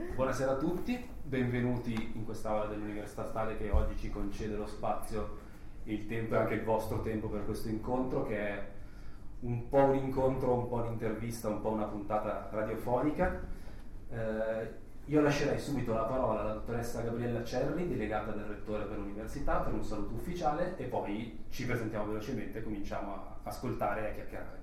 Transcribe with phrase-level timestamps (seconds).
[0.00, 5.36] Buonasera a tutti, benvenuti in quest'aula dell'Università Statale che oggi ci concede lo spazio,
[5.84, 8.68] il tempo e anche il vostro tempo per questo incontro che è
[9.40, 13.42] un po' un incontro, un po' un'intervista, un po' una puntata radiofonica.
[14.08, 14.74] Eh,
[15.04, 19.74] io lascerei subito la parola alla dottoressa Gabriella Cerri, delegata del Rettore per l'Università, per
[19.74, 24.59] un saluto ufficiale e poi ci presentiamo velocemente e cominciamo a ascoltare e a chiacchierare.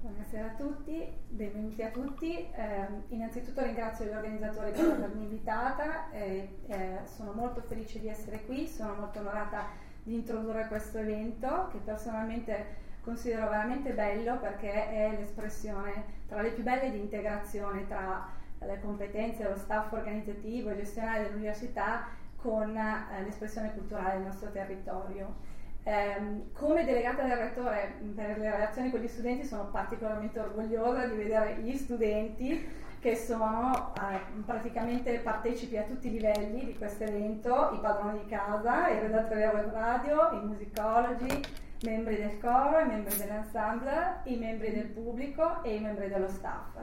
[0.00, 2.48] Buonasera a tutti, benvenuti a tutti.
[2.52, 8.44] Eh, innanzitutto ringrazio gli organizzatori per avermi invitata, eh, eh, sono molto felice di essere
[8.44, 9.66] qui, sono molto onorata
[10.04, 16.62] di introdurre questo evento che personalmente considero veramente bello perché è l'espressione tra le più
[16.62, 18.28] belle di integrazione tra
[18.60, 22.06] le competenze, lo staff organizzativo e gestionale dell'università
[22.36, 25.56] con eh, l'espressione culturale del nostro territorio.
[25.84, 31.16] Eh, come delegata del rettore per le relazioni con gli studenti sono particolarmente orgogliosa di
[31.16, 37.70] vedere gli studenti che sono eh, praticamente partecipi a tutti i livelli di questo evento,
[37.72, 41.42] i padroni di casa, i redattori web radio, i musicologi,
[41.82, 46.76] membri del coro, i membri dell'ensemble, i membri del pubblico e i membri dello staff.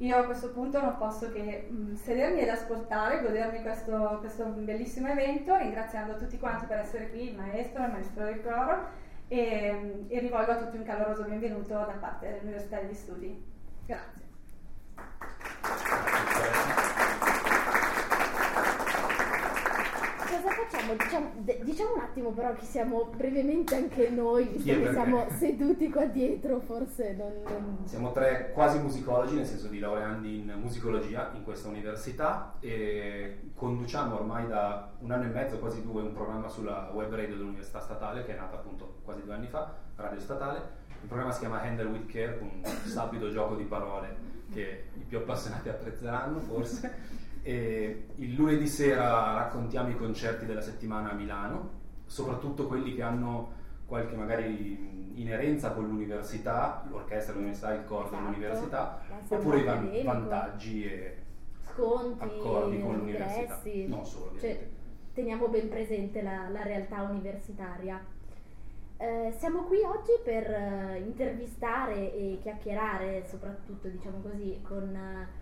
[0.00, 5.08] Io a questo punto non posso che mh, sedermi ed ascoltare, godermi questo, questo, bellissimo
[5.08, 8.86] evento, ringraziando tutti quanti per essere qui, il maestro, il maestro del coro,
[9.28, 13.44] e, e rivolgo a tutti un caloroso benvenuto da parte dell'Università degli Studi.
[13.84, 14.29] Grazie.
[20.96, 21.30] Facciamo?
[21.30, 25.90] Diciamo, de- diciamo, un attimo però che siamo brevemente anche noi, visto che siamo seduti
[25.90, 27.78] qua dietro, forse non, non...
[27.84, 34.14] Siamo tre quasi musicologi, nel senso di laureandi in musicologia in questa università e conduciamo
[34.14, 38.24] ormai da un anno e mezzo, quasi due, un programma sulla web radio dell'Università Statale
[38.24, 40.78] che è nata appunto quasi due anni fa, Radio Statale.
[41.02, 45.18] Il programma si chiama Handle with Care, un sapido gioco di parole che i più
[45.18, 47.18] appassionati apprezzeranno forse.
[47.42, 51.70] E il lunedì sera raccontiamo i concerti della settimana a Milano,
[52.06, 59.00] soprattutto quelli che hanno qualche magari inerenza con l'università, l'orchestra dell'università, il coro esatto, dell'università,
[59.28, 61.16] oppure i van- vantaggi e
[61.62, 63.60] sconti, accordi con l'università.
[63.86, 64.68] Non solo, cioè,
[65.14, 68.18] teniamo ben presente la, la realtà universitaria.
[68.96, 75.39] Eh, siamo qui oggi per uh, intervistare e chiacchierare, soprattutto diciamo così, con uh,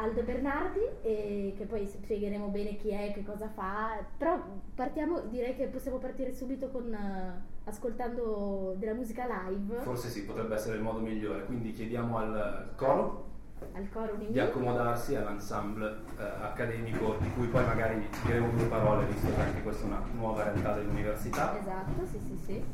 [0.00, 4.40] Aldo Bernardi, che poi spiegheremo bene chi è, che cosa fa, però
[4.72, 9.80] partiamo, direi che possiamo partire subito con uh, ascoltando della musica live.
[9.80, 13.26] Forse sì, potrebbe essere il modo migliore, quindi chiediamo al coro,
[13.72, 19.34] al coro di accomodarsi all'ensemble uh, accademico di cui poi magari diremo due parole, visto
[19.34, 21.58] che anche questa è una nuova realtà dell'università.
[21.58, 22.64] Esatto, sì sì sì.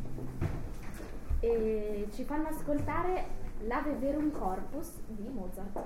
[1.41, 3.25] E ci fanno ascoltare
[3.63, 5.83] L'Ave Verum Corpus di Mozart.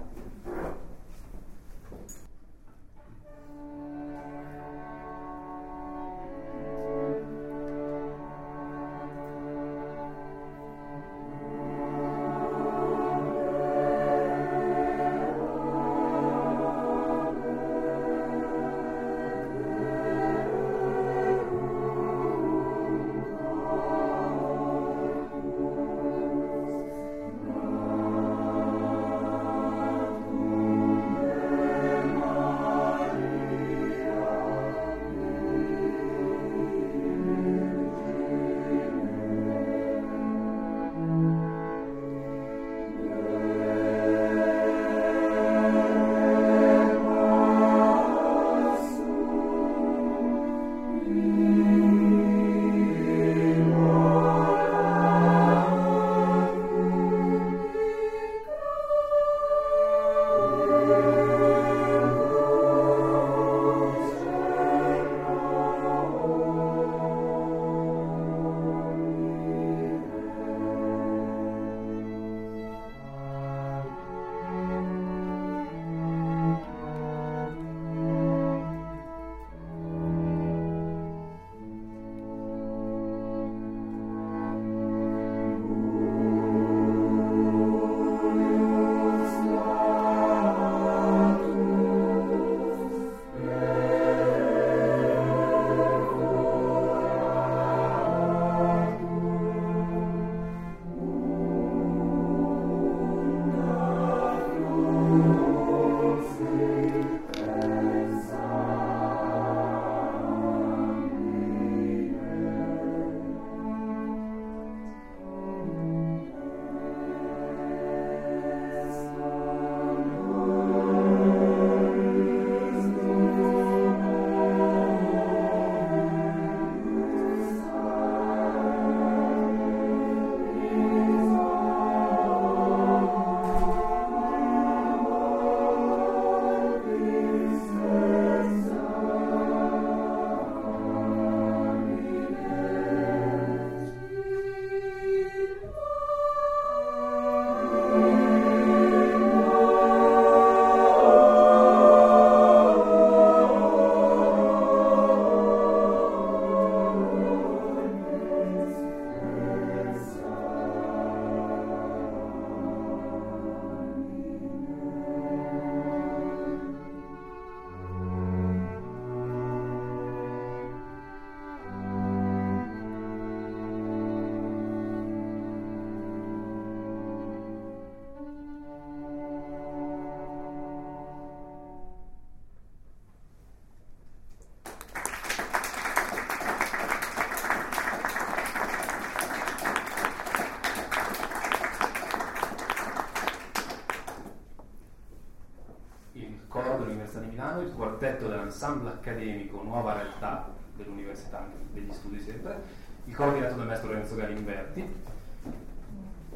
[197.99, 202.63] Quartetto dell'ensemble accademico Nuova Realtà dell'Università degli Studi sempre,
[203.07, 204.95] il coro diretto dal maestro Lorenzo Galimberti.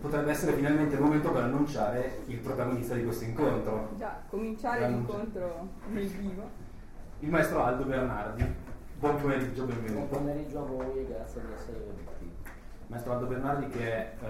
[0.01, 3.91] Potrebbe essere finalmente il momento per annunciare il protagonista di questo incontro.
[3.97, 6.51] Già, cominciare l'incontro nel vivo.
[7.21, 8.45] Il maestro Aldo Bernardi.
[8.99, 10.07] Buon pomeriggio, benvenuto.
[10.07, 12.31] Buon pomeriggio a voi e grazie di essere venuti.
[12.89, 14.29] Maestro Aldo Bernardi che è eh,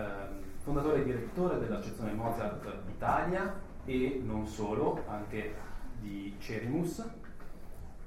[0.59, 3.55] fondatore e direttore dell'associazione Mozart Italia
[3.87, 5.55] e non solo, anche
[5.99, 7.03] di Cerimus,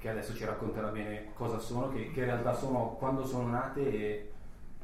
[0.06, 3.80] che adesso ci racconterà bene cosa sono, che, che in realtà sono, quando sono nate
[3.80, 4.32] e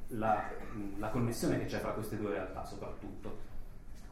[0.08, 0.50] la,
[0.98, 3.50] la connessione che c'è fra queste due realtà soprattutto.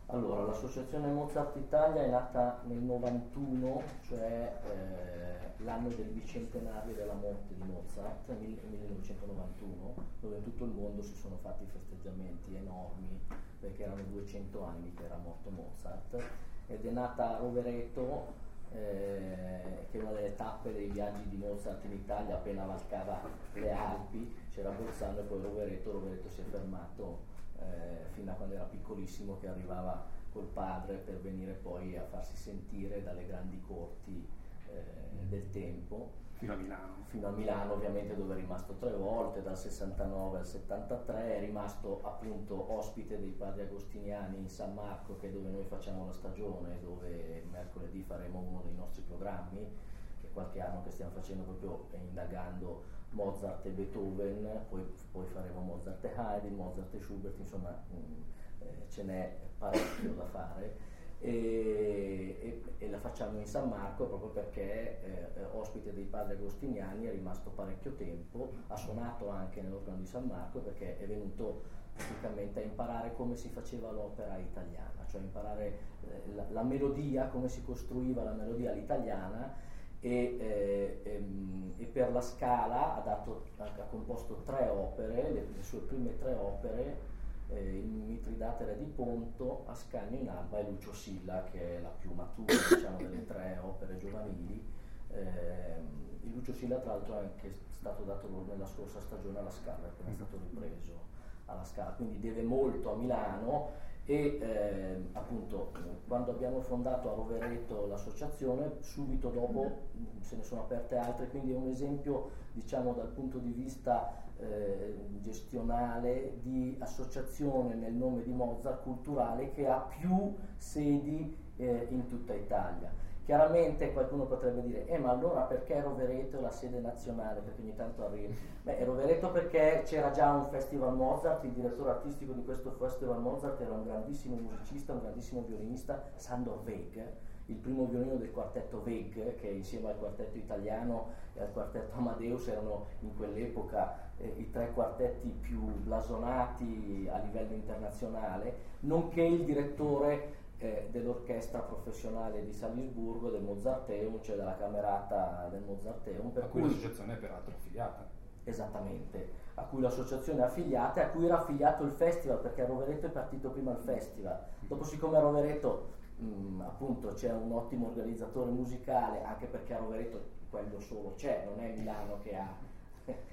[0.07, 7.55] Allora, l'associazione Mozart Italia è nata nel 91, cioè eh, l'anno del bicentenario della morte
[7.55, 13.21] di Mozart, nel 1991, dove in tutto il mondo si sono fatti festeggiamenti enormi,
[13.59, 16.23] perché erano 200 anni che era morto Mozart,
[16.69, 21.93] ed è nata a Rovereto, eh, che una delle tappe dei viaggi di Mozart in
[21.93, 23.21] Italia, appena valcava
[23.55, 27.21] le Alpi, c'era Bolzano e poi Rovereto, Rovereto si è fermato
[27.59, 32.37] eh, fino a quando era piccolissimo che arrivava col padre per venire poi a farsi
[32.37, 34.27] sentire dalle grandi corti
[34.69, 34.83] eh,
[35.29, 36.20] del tempo.
[36.41, 37.05] Fino a Milano.
[37.09, 42.01] Fino a Milano ovviamente dove è rimasto tre volte, dal 69 al 73, è rimasto
[42.03, 46.81] appunto ospite dei padri agostiniani in San Marco che è dove noi facciamo la stagione,
[46.81, 49.71] dove mercoledì faremo uno dei nostri programmi,
[50.19, 55.61] che è qualche anno che stiamo facendo proprio indagando Mozart e Beethoven, poi, poi faremo
[55.61, 58.23] Mozart e Haydn, Mozart e Schubert, insomma mh, mm,
[58.61, 60.89] eh, ce n'è parecchio da fare.
[61.23, 65.03] E, e, e, la facciamo in San Marco proprio perché
[65.35, 70.25] eh, ospite dei padri agostiniani è rimasto parecchio tempo, ha suonato anche nell'organo di San
[70.25, 76.35] Marco perché è venuto praticamente a imparare come si faceva l'opera italiana, cioè imparare eh,
[76.35, 79.55] la, la melodia, come si costruiva la melodia all'italiana
[80.01, 85.63] e, eh, ehm, e, per la Scala ha, dato, ha, composto tre opere, le, le,
[85.63, 87.09] sue prime tre opere,
[87.51, 91.89] eh, il Mitridate Re di Ponto, Ascanio in Alba e Lucio Silla, che è la
[91.89, 94.65] più matura diciamo, delle tre opere giovanili.
[95.09, 99.87] Eh, il Lucio Silla tra l'altro è anche stato dato nella scorsa stagione alla Scala,
[99.87, 101.09] appena è stato ripreso
[101.47, 105.73] alla Scala, quindi deve molto a Milano e eh, appunto
[106.07, 109.89] quando abbiamo fondato a Rovereto l'associazione subito dopo
[110.21, 115.19] se ne sono aperte altre quindi è un esempio diciamo dal punto di vista eh,
[115.21, 122.35] gestionale di associazione nel nome di Mozart culturale che ha più sedi eh, in tutta
[122.35, 122.91] Italia
[123.31, 127.39] Chiaramente qualcuno potrebbe dire, eh ma allora perché Rovereto è la sede nazionale?
[127.39, 128.35] Perché ogni tanto arriva.
[128.63, 133.61] Beh, Rovereto perché c'era già un festival Mozart, il direttore artistico di questo festival Mozart
[133.61, 137.01] era un grandissimo musicista, un grandissimo violinista, Sandor Weg,
[137.47, 142.49] il primo violino del quartetto Weg, che insieme al quartetto italiano e al quartetto Amadeus
[142.49, 150.39] erano in quell'epoca eh, i tre quartetti più blasonati a livello internazionale, nonché il direttore
[150.59, 156.31] eh, dell'orchestra professionale di Salisburgo, del Mozarteum, cioè della camerata del Mozarteum.
[156.31, 158.09] Per a cui, cui l'associazione è peraltro affiliata.
[158.45, 162.67] Esattamente, a cui l'associazione è affiliata e a cui era affiliato il festival, perché a
[162.67, 164.39] Rovereto è partito prima il festival.
[164.61, 170.39] Dopo siccome a Rovereto mm, appunto c'è un ottimo organizzatore musicale, anche perché a Rovereto
[170.51, 172.69] quello solo c'è, non è Milano che ha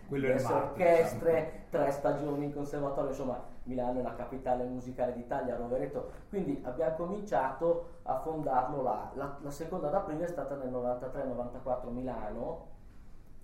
[0.07, 1.83] diverse orchestre, diciamo.
[1.83, 7.99] tre stagioni in conservatorio, insomma Milano è la capitale musicale d'Italia, Rovereto, quindi abbiamo cominciato
[8.03, 9.11] a fondarlo là.
[9.15, 12.75] La, la seconda d'aprile è stata nel 93-94 Milano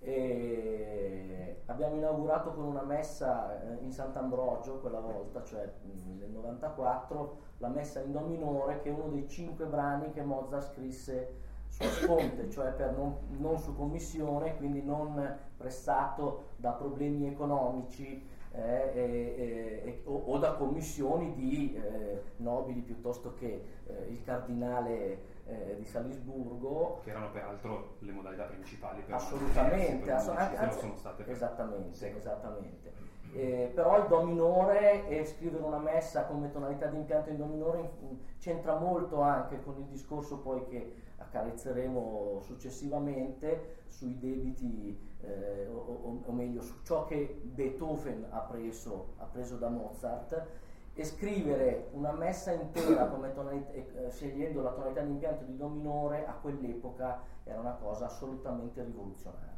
[0.00, 7.68] e abbiamo inaugurato con una messa eh, in Sant'Ambrogio quella volta, cioè nel 94, la
[7.68, 11.42] messa in Do minore che è uno dei cinque brani che Mozart scrisse
[11.74, 18.92] su sponte, cioè per non, non, su commissione, quindi non pressato da problemi economici eh,
[18.94, 25.74] eh, eh, o, o, da commissioni di eh, nobili piuttosto che eh, il cardinale eh,
[25.76, 27.00] di Salisburgo.
[27.02, 32.92] Che erano peraltro le modalità principali per Assolutamente, ass- anzi, sono state esattamente, esattamente.
[33.32, 37.46] Eh, però il Do minore e scrivere una messa come tonalità di impianto in Do
[37.46, 37.90] minore
[38.38, 41.02] c'entra molto anche con il discorso poi che
[41.34, 49.24] accarezzeremo successivamente sui debiti, eh, o, o, meglio su ciò che Beethoven ha preso, ha
[49.24, 50.46] preso da Mozart
[50.94, 56.24] e scrivere una messa intera tonalità, eh, scegliendo la tonalità di impianto di Do minore
[56.24, 59.52] a quell'epoca era una cosa assolutamente rivoluzionaria.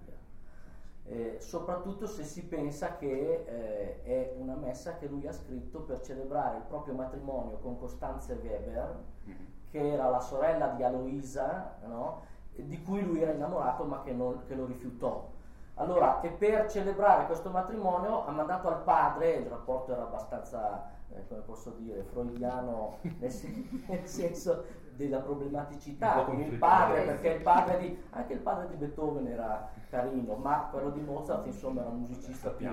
[1.08, 6.00] Eh, soprattutto se si pensa che eh, è una messa che lui ha scritto per
[6.00, 12.22] celebrare il proprio matrimonio con Costanze Weber, mm-hmm che era la sorella di Aloisa, no?
[12.54, 15.28] di cui lui era innamorato ma che, non, che lo rifiutò.
[15.74, 21.28] Allora, e per celebrare questo matrimonio ha mandato al padre, il rapporto era abbastanza, eh,
[21.28, 23.34] come posso dire, freudiano nel,
[23.86, 24.64] nel senso
[24.96, 29.70] della problematicità con il padre, perché il padre di, anche il padre di Beethoven era
[29.88, 32.68] carino, ma quello di Mozart insomma era un musicista più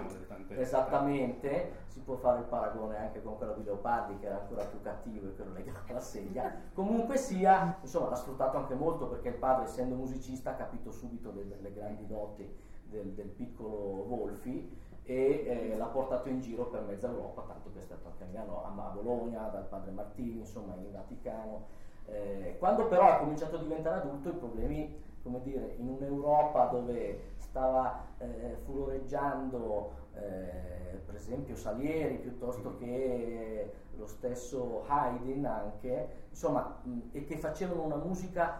[0.48, 4.82] esattamente, si può fare il paragone anche con quello di Leopardi che era ancora più
[4.82, 6.56] cattivo e che lo legava alla sedia.
[6.74, 11.30] Comunque sia, insomma l'ha sfruttato anche molto perché il padre essendo musicista ha capito subito
[11.30, 12.52] delle grandi doti
[12.90, 17.80] del, del piccolo Wolfi e eh, l'ha portato in giro per mezza Europa, tanto che
[17.80, 21.82] è stato anche a Milano, a Bologna, dal padre Martini, insomma in Vaticano.
[22.06, 27.32] Eh, quando però ha cominciato a diventare adulto i problemi, come dire, in un'Europa dove
[27.38, 37.00] stava eh, furoreggiando eh, per esempio Salieri piuttosto che lo stesso Haydn anche, insomma, mh,
[37.12, 38.60] e che facevano una musica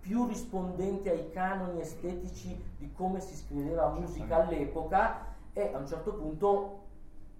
[0.00, 6.14] più rispondente ai canoni estetici di come si scriveva musica all'epoca e a un certo
[6.14, 6.77] punto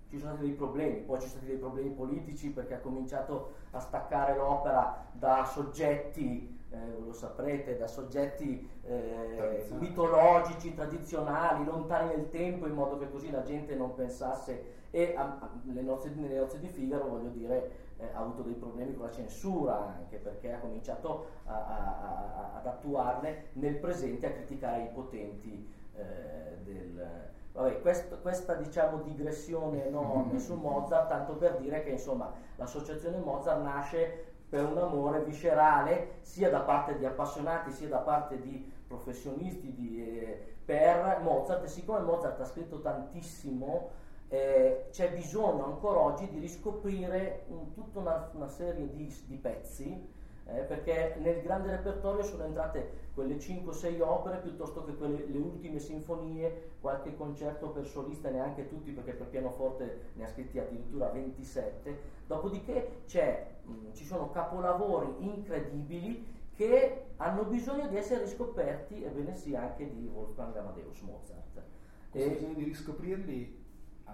[0.09, 3.53] ci sono stati dei problemi, poi ci sono stati dei problemi politici perché ha cominciato
[3.73, 12.29] a staccare l'opera da soggetti, eh, lo saprete, da soggetti eh, mitologici, tradizionali, lontani nel
[12.31, 14.77] tempo, in modo che così la gente non pensasse.
[14.91, 15.51] E a, a,
[15.83, 19.95] nozze, nelle nozze di Figaro, voglio dire, eh, ha avuto dei problemi con la censura
[19.99, 27.37] anche perché ha cominciato a, ad attuarne nel presente, a criticare i potenti eh, del...
[27.53, 33.63] Vabbè, questo, questa diciamo digressione enorme su Mozart, tanto per dire che insomma l'associazione Mozart
[33.63, 39.75] nasce per un amore viscerale sia da parte di appassionati sia da parte di professionisti
[39.75, 41.65] di, eh, per Mozart.
[41.65, 43.91] E siccome Mozart ha scritto tantissimo
[44.29, 50.17] eh, c'è bisogno ancora oggi di riscoprire un, tutta una, una, serie di, di pezzi
[50.49, 55.79] eh, perché nel grande repertorio sono entrate quelle 5-6 opere piuttosto che quelle, le ultime
[55.79, 61.99] sinfonie, qualche concerto per solista, neanche tutti perché per pianoforte ne ha scritti addirittura 27,
[62.27, 69.89] dopodiché mh, ci sono capolavori incredibili che hanno bisogno di essere riscoperti, ebbene sì, anche
[69.89, 71.63] di Wolfgang Amadeus Mozart.
[72.11, 73.58] Questo bisogno di riscoprirli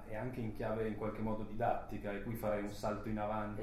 [0.06, 3.62] e anche in chiave in qualche modo didattica e qui farei un salto in avanti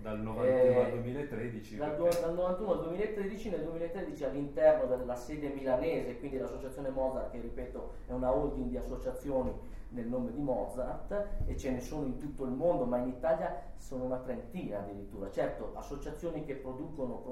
[0.00, 5.48] dal 91 eh, al 2013 dal, dal, 91 al 2013 nel 2013 all'interno della sede
[5.48, 9.52] milanese quindi l'associazione Mozart che ripeto è una holding di associazioni
[9.90, 13.62] nel nome di Mozart e ce ne sono in tutto il mondo ma in Italia
[13.76, 15.30] sono una trentina addirittura.
[15.30, 17.22] Certo associazioni che producono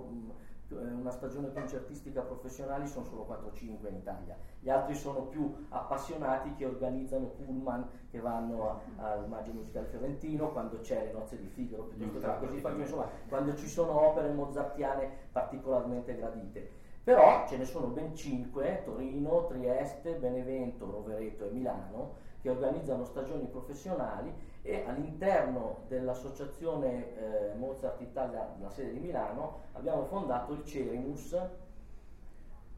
[0.68, 6.66] una stagione concertistica professionale sono solo 4-5 in Italia, gli altri sono più appassionati che
[6.66, 12.38] organizzano pullman che vanno al Maggio Musicale Fiorentino quando c'è le nozze di Figaro, piuttosto
[12.40, 16.86] che così faccio, insomma, quando ci sono opere mozartiane particolarmente gradite.
[17.02, 23.46] Però ce ne sono ben 5, Torino, Trieste, Benevento, Rovereto e Milano, che organizzano stagioni
[23.46, 24.30] professionali
[24.68, 31.34] e all'interno dell'associazione eh, Mozart Italia, la sede di Milano, abbiamo fondato il Cerimus,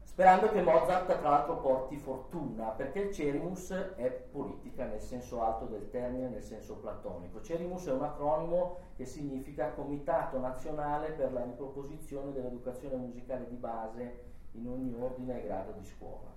[0.01, 5.65] sperando che Mozart tra l'altro porti fortuna, perché il Cerimus è politica nel senso alto
[5.65, 7.41] del termine, nel senso platonico.
[7.41, 14.23] Cerimus è un acronimo che significa Comitato Nazionale per la riproposizione dell'educazione musicale di base
[14.53, 16.29] in ogni ordine e grado di scuola,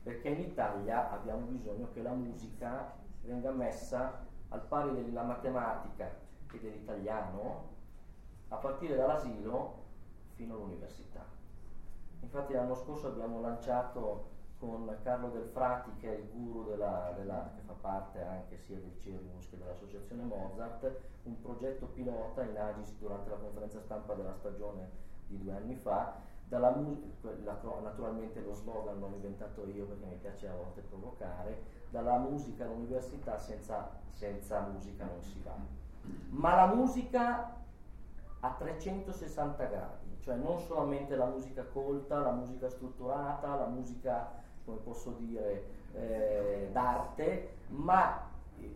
[0.00, 6.10] perché in Italia abbiamo bisogno che la musica venga messa al pari della matematica
[6.52, 7.70] e dell'italiano
[8.48, 9.80] a partire dall'asilo
[10.34, 11.24] fino all'università.
[12.20, 17.50] Infatti l'anno scorso abbiamo lanciato con Carlo Del Frati, che è il guru della, della,
[17.54, 20.92] che fa parte anche sia del Cerimus che dell'associazione Mozart,
[21.24, 24.88] un progetto pilota in Agis durante la conferenza stampa della stagione
[25.26, 26.30] di due anni fa.
[26.48, 27.00] Mu-
[27.42, 31.58] la, naturalmente lo slogan l'ho inventato io perché mi piace a volte provocare,
[31.92, 35.54] dalla musica all'università senza, senza musica non si va.
[36.30, 37.54] Ma la musica
[38.40, 44.32] a 360 gradi, cioè non solamente la musica colta, la musica strutturata, la musica,
[44.64, 48.30] come posso dire, eh, d'arte, ma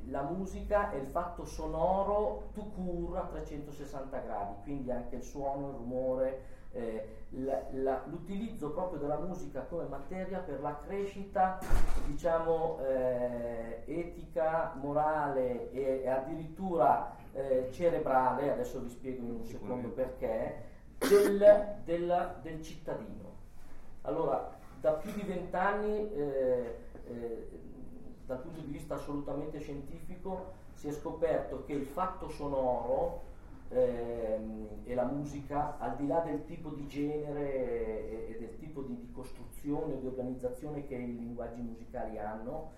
[0.09, 5.69] la musica è il fatto sonoro tu cura a 360 gradi, quindi anche il suono,
[5.69, 11.59] il rumore, eh, la, la, l'utilizzo proprio della musica come materia per la crescita,
[12.07, 19.89] diciamo, eh, etica, morale e, e addirittura eh, cerebrale, adesso vi spiego in un secondo
[19.89, 20.65] perché,
[20.99, 23.35] del, del, del cittadino.
[24.03, 26.79] Allora, da più di vent'anni, eh,
[27.09, 27.49] eh,
[28.27, 33.23] dal punto di vista assolutamente scientifico, si è scoperto che il fatto sonoro
[33.69, 38.99] ehm, e la musica, al di là del tipo di genere e, del tipo di,
[38.99, 42.73] di costruzione, di organizzazione che i linguaggi musicali hanno,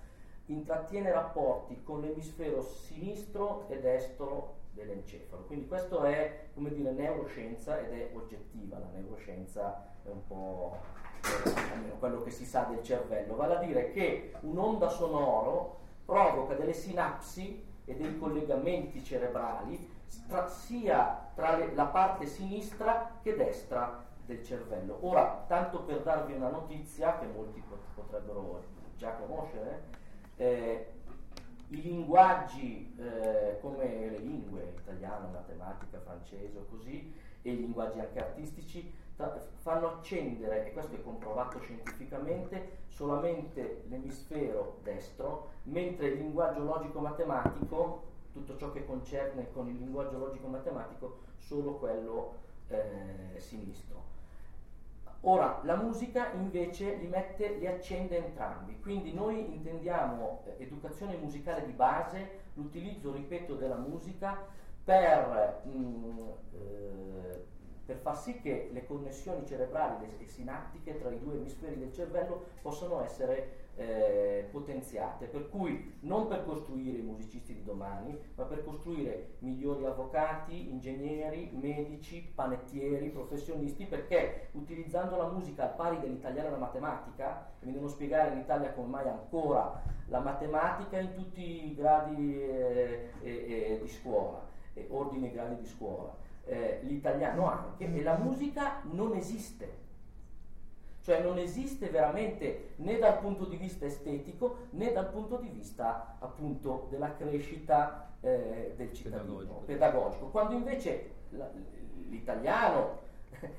[0.46, 5.42] intrattiene rapporti con l'emisfero sinistro e destro dell'encefalo.
[5.44, 10.76] Quindi questo è, come dire, neuroscienza ed è oggettiva, la neuroscienza è un po'
[11.24, 16.72] eh, quello che si sa del cervello, vale a dire che un'onda sonoro provoca delle
[16.72, 19.96] sinapsi e dei collegamenti cerebrali
[20.28, 24.98] tra, sia tra le, la parte sinistra che destra del cervello.
[25.00, 27.62] Ora, tanto per darvi una notizia che molti
[27.94, 28.62] potrebbero
[28.96, 29.84] già conoscere,
[30.36, 30.92] eh,
[31.68, 38.18] i linguaggi eh, come le lingue, italiano, matematica, francese o così, e i linguaggi anche
[38.18, 38.92] artistici,
[39.56, 48.56] fanno accendere, e questo è comprovato scientificamente, solamente l'emisfero destro, mentre il linguaggio logico-matematico, tutto
[48.56, 52.34] ciò che concerne con il linguaggio logico-matematico, solo quello
[52.68, 54.06] eh, sinistro.
[55.22, 61.66] Ora, la musica invece li, mette, li accende entrambi, quindi noi intendiamo eh, educazione musicale
[61.66, 64.46] di base, l'utilizzo, ripeto, della musica
[64.84, 67.44] per, mh, mm, eh,
[67.88, 72.48] per far sì che le connessioni cerebrali e sinattiche tra i due emisferi del cervello
[72.60, 78.62] possano essere eh, potenziate, per cui non per costruire i musicisti di domani, ma per
[78.62, 86.50] costruire migliori avvocati, ingegneri, medici, panettieri, professionisti, perché utilizzando la musica al pari dell'italiano e
[86.50, 91.74] della matematica, mi devono spiegare in Italia come mai ancora la matematica in tutti i
[91.74, 94.44] gradi eh, eh, di scuola,
[94.90, 99.86] ordini e gradi di scuola, eh, l'italiano anche, e la musica non esiste
[101.08, 106.16] cioè non esiste veramente né dal punto di vista estetico né dal punto di vista
[106.18, 109.62] appunto della crescita eh, del cittadino pedagogico.
[109.64, 110.26] pedagogico.
[110.26, 111.48] Quando invece la,
[112.08, 112.98] l'italiano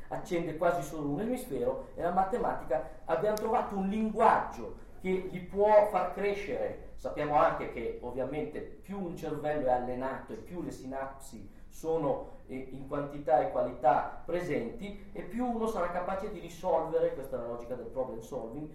[0.09, 5.87] accende quasi solo un emisfero e la matematica abbiamo trovato un linguaggio che gli può
[5.87, 6.89] far crescere.
[6.97, 11.49] Sappiamo anche che ovviamente più un cervello è allenato e più le sinapsi
[11.79, 17.39] sono in quantità e qualità presenti e più uno sarà capace di risolvere, questa è
[17.39, 18.67] la logica del problem solving,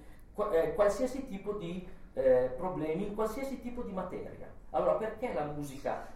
[0.52, 4.48] eh, qualsiasi tipo di eh, problemi in qualsiasi tipo di materia.
[4.70, 6.06] Allora perché la musica,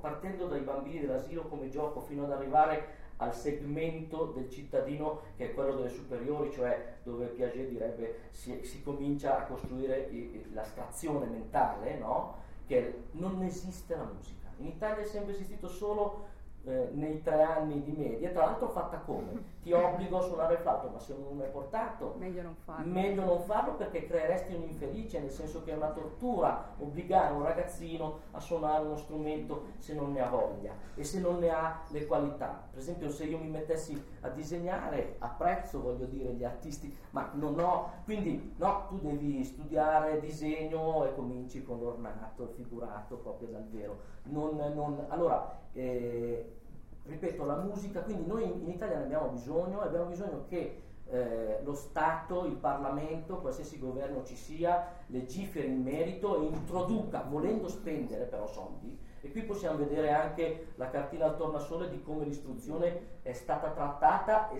[0.00, 5.54] partendo dai bambini dell'asilo come gioco fino ad arrivare al segmento del cittadino che è
[5.54, 10.10] quello delle superiori, cioè dove Piaget direbbe si, si comincia a costruire
[10.52, 12.42] l'astrazione mentale, no?
[12.66, 14.48] che non esiste la musica.
[14.58, 16.32] In Italia è sempre esistito solo
[16.66, 19.52] eh, nei tre anni di media, tra l'altro fatta come?
[19.64, 22.92] Ti obbligo a suonare il flauto, ma se non è portato, meglio non farlo.
[22.92, 27.44] Meglio non farlo perché creeresti un infelice, nel senso che è una tortura obbligare un
[27.44, 31.80] ragazzino a suonare uno strumento se non ne ha voglia e se non ne ha
[31.88, 32.68] le qualità.
[32.70, 37.58] Per esempio se io mi mettessi a disegnare, apprezzo, voglio dire, gli artisti, ma non
[37.58, 43.66] ho, quindi no, tu devi studiare disegno e cominci con l'ornato, il figurato proprio dal
[43.70, 43.98] vero.
[44.24, 46.60] Non, non, allora, eh,
[47.04, 51.74] ripeto, la musica, quindi noi in, Italia ne abbiamo bisogno, abbiamo bisogno che eh, lo
[51.74, 58.46] Stato, il Parlamento, qualsiasi governo ci sia, legiferi in merito e introduca, volendo spendere però
[58.46, 63.70] soldi, e qui possiamo vedere anche la cartina al tornasole di come l'istruzione è stata
[63.70, 64.50] trattata,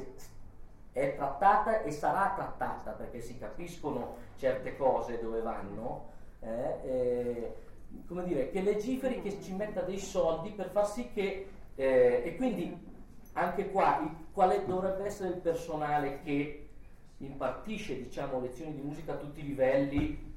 [0.92, 7.54] è trattata e sarà trattata, perché si capiscono certe cose dove vanno, eh, eh,
[8.06, 12.36] come dire, che legiferi, che ci metta dei soldi per far sì che eh, e
[12.36, 12.76] quindi
[13.32, 16.68] anche qua il, quale dovrebbe essere il personale che
[17.18, 20.32] impartisce diciamo, lezioni di musica a tutti i livelli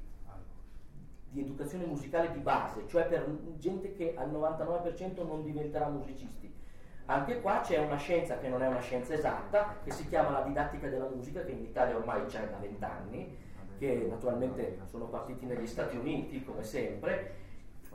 [1.30, 6.50] di educazione musicale di base, cioè per gente che al 99% non diventerà musicisti.
[7.06, 10.42] Anche qua c'è una scienza che non è una scienza esatta, che si chiama la
[10.42, 13.36] didattica della musica, che in Italia ormai c'è da vent'anni,
[13.78, 17.34] che naturalmente sono partiti negli Stati Uniti come sempre,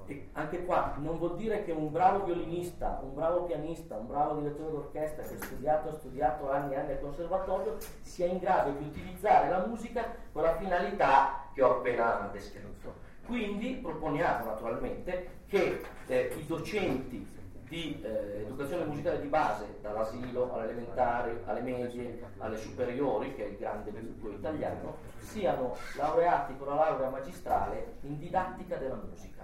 [0.05, 4.39] e anche qua non vuol dire che un bravo violinista, un bravo pianista, un bravo
[4.39, 8.71] direttore d'orchestra che ha studiato, ha studiato anni e anni al conservatorio sia in grado
[8.71, 13.11] di utilizzare la musica con la finalità che ho appena descritto.
[13.25, 17.25] Quindi proponiamo naturalmente che eh, i docenti
[17.69, 23.49] di eh, educazione musicale di base, dall'asilo alle elementari, alle medie, alle superiori, che è
[23.49, 29.43] il grande gruppo italiano, siano laureati con la laurea magistrale in didattica della musica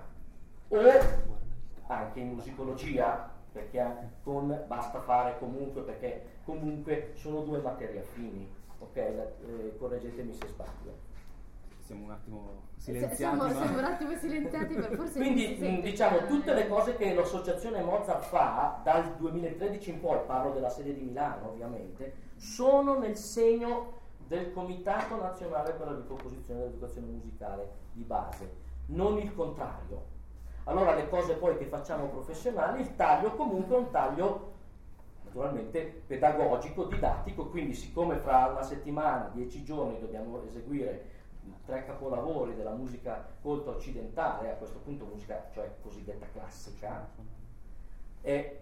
[0.69, 1.27] o
[1.87, 8.47] anche in musicologia, perché con, basta fare comunque, perché comunque sono due materie affini,
[8.79, 8.95] ok?
[8.95, 11.07] Eh, correggetemi se sbaglio.
[11.79, 13.15] siamo un attimo silenziati.
[13.15, 17.13] Siamo, ma- siamo un attimo silenziati per forse Quindi si diciamo tutte le cose che
[17.13, 23.17] l'associazione Mozart fa dal 2013 in poi, parlo della sede di Milano ovviamente, sono nel
[23.17, 28.47] segno del Comitato Nazionale per la Ricomposizione dell'Educazione Musicale di base,
[28.87, 30.17] non il contrario.
[30.69, 34.51] Allora le cose poi che facciamo professionali, il taglio comunque è un taglio
[35.23, 41.17] naturalmente pedagogico, didattico, quindi siccome fra una settimana, dieci giorni dobbiamo eseguire
[41.65, 47.07] tre capolavori della musica colta occidentale, a questo punto musica cioè cosiddetta classica,
[48.21, 48.59] e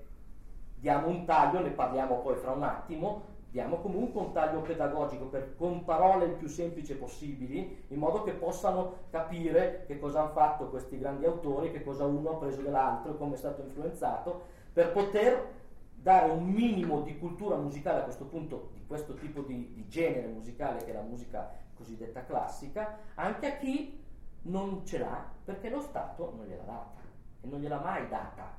[0.75, 5.55] diamo un taglio, ne parliamo poi fra un attimo, diamo comunque un taglio pedagogico per,
[5.55, 10.69] con parole il più semplici possibili, in modo che possano capire che cosa hanno fatto
[10.69, 14.41] questi grandi autori, che cosa uno ha preso dall'altro come è stato influenzato,
[14.73, 15.55] per poter
[15.95, 20.27] dare un minimo di cultura musicale a questo punto, di questo tipo di, di genere
[20.27, 24.03] musicale che è la musica cosiddetta classica, anche a chi
[24.43, 27.01] non ce l'ha perché lo Stato non gliel'ha data
[27.41, 28.55] e non gliel'ha mai data.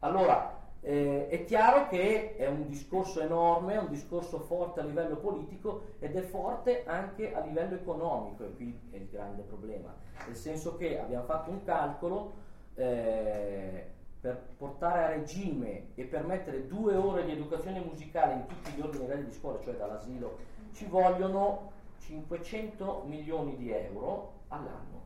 [0.00, 5.16] Allora, eh, è chiaro che è un discorso enorme, è un discorso forte a livello
[5.16, 9.94] politico ed è forte anche a livello economico, e qui è il grande problema,
[10.26, 12.32] nel senso che abbiamo fatto un calcolo
[12.74, 13.90] eh,
[14.20, 19.06] per portare a regime e permettere due ore di educazione musicale in tutti gli ordini
[19.06, 20.38] gradi di scuola, cioè dall'asilo,
[20.72, 25.02] ci vogliono 500 milioni di euro all'anno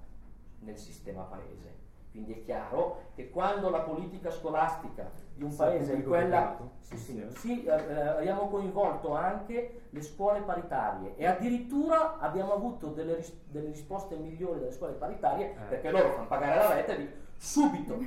[0.60, 1.75] nel sistema paese.
[2.16, 6.57] Quindi è chiaro che quando la politica scolastica di un Sì, paese è quella...
[6.81, 7.37] Sì, sì, Sì.
[7.38, 13.38] sì, eh, eh, abbiamo coinvolto anche le scuole paritarie e addirittura abbiamo avuto delle, ris-
[13.50, 15.68] delle risposte migliori dalle scuole paritarie Eh.
[15.68, 17.98] perché loro fanno pagare la rete di subito.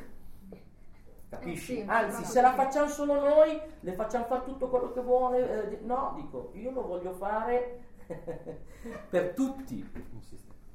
[1.29, 1.77] Capisci?
[1.77, 5.69] Eh sì, Anzi, se la facciamo solo noi, le facciamo fare tutto quello che vuole.
[5.73, 7.79] eh, no, dico, io lo voglio fare
[9.07, 9.87] per tutti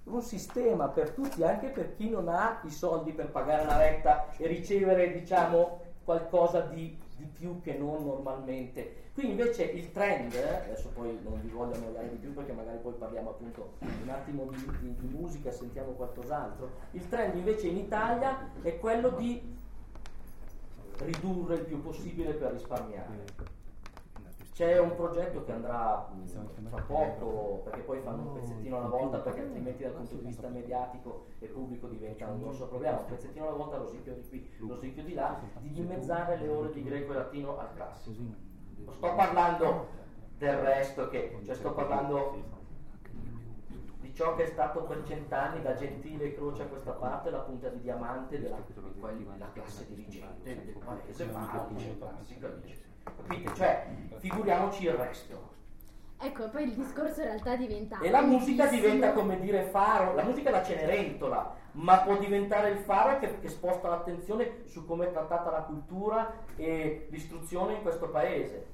[0.05, 0.89] Un sistema.
[0.89, 5.13] per tutti, anche per chi non ha i soldi per pagare la retta e ricevere,
[5.13, 9.03] diciamo, qualcosa di, di più che non normalmente.
[9.15, 12.79] Qui invece il trend, eh, adesso poi non vi voglio annoiare di più perché magari
[12.79, 16.71] poi parliamo appunto un attimo di, di- di musica, sentiamo qualcos'altro.
[16.91, 19.41] Il trend invece in Italia è quello di
[20.99, 23.63] ridurre il più possibile per risparmiare.
[24.55, 29.19] C'è un progetto che andrà mh, fra poco, perché poi fanno un pezzettino alla volta,
[29.19, 33.01] perché altrimenti dal punto di vista mediatico e pubblico diventa un grosso problema.
[33.01, 36.85] Un pezzettino alla volta, rosicchio di qui, rosicchio di là, di dimezzare le ore di
[36.85, 38.17] greco e latino al classico.
[38.77, 39.89] Non sto parlando
[40.39, 42.37] del resto, che, cioè sto parlando
[44.03, 47.71] di ciò che è stato per cent'anni da Gentile Croce a questa parte la punta
[47.71, 52.47] di diamante della, di quelli della classe dirigente del paese, ma al liceo classico.
[52.63, 52.94] dice.
[53.05, 53.55] Capite?
[53.55, 53.87] Cioè,
[54.19, 55.53] figuriamoci il resto.
[56.19, 57.99] Ecco, poi il discorso in realtà diventa...
[58.01, 62.71] E la musica diventa come dire faro, la musica è la cenerentola, ma può diventare
[62.71, 67.83] il faro che, che sposta l'attenzione su come è trattata la cultura e l'istruzione in
[67.83, 68.67] questo paese.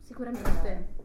[0.00, 0.98] Sicuramente.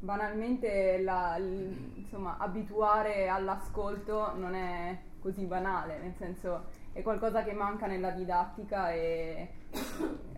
[0.00, 7.86] Banalmente, la- insomma, abituare all'ascolto non è così banale, nel senso è qualcosa che manca
[7.86, 9.48] nella didattica e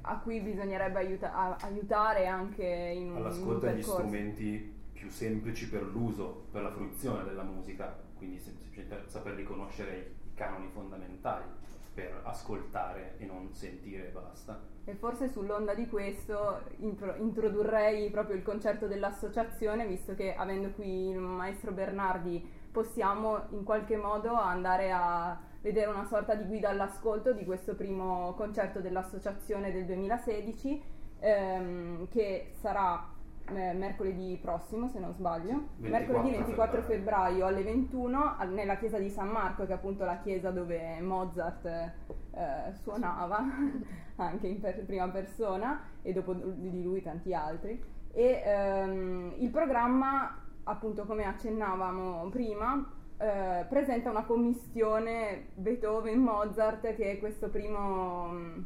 [0.02, 6.46] a cui bisognerebbe aiuta- aiutare anche in un, All'ascolto degli strumenti più semplici per l'uso,
[6.50, 11.44] per la fruizione della musica, quindi semplicemente saper riconoscere i canoni fondamentali
[11.92, 14.60] per ascoltare e non sentire e basta.
[14.84, 21.10] E forse sull'onda di questo intro- introdurrei proprio il concetto dell'associazione, visto che avendo qui
[21.10, 27.32] il maestro Bernardi possiamo in qualche modo andare a vedere una sorta di guida all'ascolto
[27.32, 30.82] di questo primo concerto dell'associazione del 2016,
[31.20, 33.08] ehm, che sarà
[33.46, 37.38] eh, mercoledì prossimo, se non sbaglio, 24 mercoledì 24 febbraio.
[37.38, 41.00] febbraio alle 21 al- nella chiesa di San Marco, che è appunto la chiesa dove
[41.00, 43.42] Mozart eh, suonava
[44.16, 47.82] anche in per- prima persona e dopo di lui tanti altri.
[48.12, 52.86] E ehm, il programma, appunto come accennavamo prima,
[53.18, 58.64] eh, presenta una commissione Beethoven-Mozart che è questo primo, mh,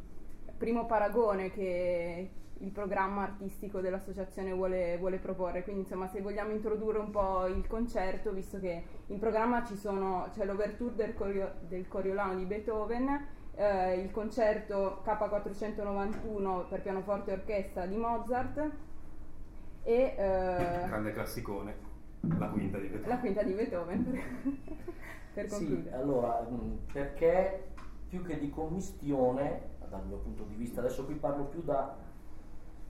[0.57, 2.31] primo paragone che
[2.61, 5.63] il programma artistico dell'associazione vuole, vuole proporre.
[5.63, 10.27] Quindi insomma se vogliamo introdurre un po' il concerto, visto che in programma ci sono,
[10.33, 17.33] c'è l'ouverture del, Corio- del Coriolano di Beethoven, eh, il concerto K491 per pianoforte e
[17.35, 18.69] orchestra di Mozart
[19.83, 21.75] e eh, Grande classicone,
[22.21, 23.09] la quinta di Beethoven.
[23.09, 24.19] la quinta di Beethoven per,
[25.33, 25.95] per Sì, concludere.
[25.95, 27.63] allora, mh, perché
[28.07, 32.07] più che di commistione, dal mio punto di vista, adesso qui parlo più da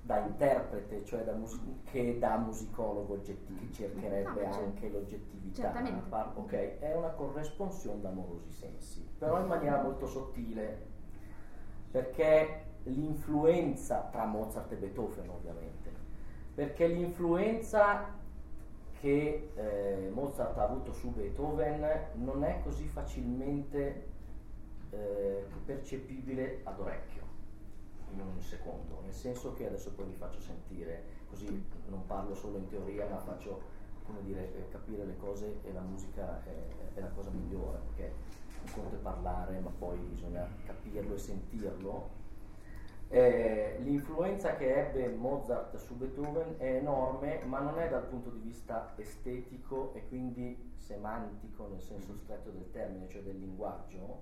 [0.02, 4.60] da interprete, cioè da mus- che da musicologo oggettivo, che cercherebbe No, certo.
[4.66, 5.62] anche l'oggettività.
[5.62, 6.10] Certamente.
[6.10, 10.88] par- ok, è una corresponsione d'amorosi sensi, però in maniera molto sottile,
[11.92, 15.92] perché l'influenza tra Mozart e Beethoven ovviamente,
[16.56, 18.06] perché l'influenza
[19.00, 21.86] che eh, Mozart ha avuto su Beethoven
[22.16, 24.08] non è così facilmente
[24.92, 27.28] eh, percepibile ad orecchio
[28.12, 32.58] in un secondo, nel senso che adesso poi vi faccio sentire, così non parlo solo
[32.58, 37.10] in teoria, ma faccio come dire, capire le cose e la musica è, è la
[37.10, 38.14] cosa migliore, perché
[38.64, 42.18] un conto è parlare, ma poi bisogna capirlo e sentirlo.
[43.12, 48.40] Eh, l'influenza che ebbe Mozart su Beethoven è enorme, ma non è dal punto di
[48.40, 54.22] vista estetico e quindi semantico nel senso stretto del termine, cioè del linguaggio,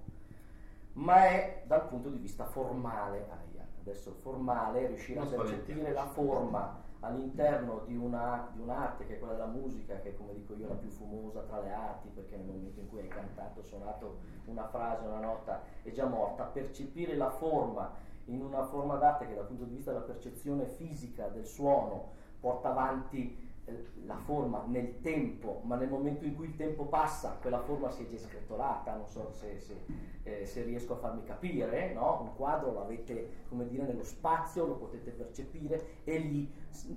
[0.94, 3.28] ma è dal punto di vista formale.
[3.30, 9.16] Aia, adesso formale, riuscire Non a percepire la forma all'interno di, una, di un'arte che
[9.16, 12.08] è quella della musica, che è come dico io la più fumosa tra le arti,
[12.14, 16.46] perché nel momento in cui hai cantato, suonato una frase, una nota, è già morta,
[16.46, 21.28] percepire la forma in una forma d'arte che dal punto di vista della percezione fisica
[21.28, 26.56] del suono porta avanti eh, la forma nel tempo, ma nel momento in cui il
[26.56, 29.76] tempo passa, quella forma si è già scretolata, non so se, se,
[30.24, 32.22] eh, se riesco a farmi capire, no?
[32.22, 36.50] un quadro l'avete come dire nello spazio, lo potete percepire e lì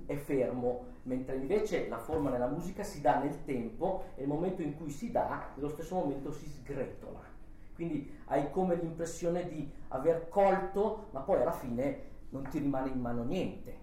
[0.05, 4.61] è fermo, mentre invece la forma nella musica si dà nel tempo e nel momento
[4.61, 7.30] in cui si dà, nello stesso momento si sgretola.
[7.73, 12.99] Quindi hai come l'impressione di aver colto, ma poi alla fine non ti rimane in
[12.99, 13.79] mano niente.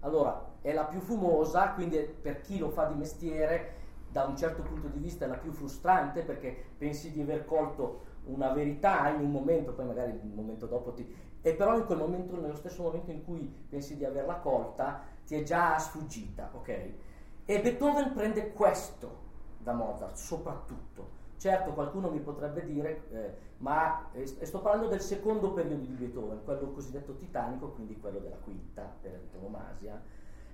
[0.00, 3.76] Allora, è la più fumosa, quindi per chi lo fa di mestiere,
[4.10, 8.06] da un certo punto di vista è la più frustrante perché pensi di aver colto
[8.24, 11.26] una verità in un momento, poi magari il momento dopo ti...
[11.40, 15.34] E però in quel momento, nello stesso momento in cui pensi di averla colta, ti
[15.34, 16.68] è già sfuggita, ok?
[17.44, 19.26] E Beethoven prende questo
[19.58, 21.16] da Mozart, soprattutto.
[21.38, 25.84] Certo, qualcuno mi potrebbe dire, eh, ma e st- e sto parlando del secondo periodo
[25.84, 30.02] di Beethoven, quello cosiddetto titanico, quindi quello della quinta per antonomasia,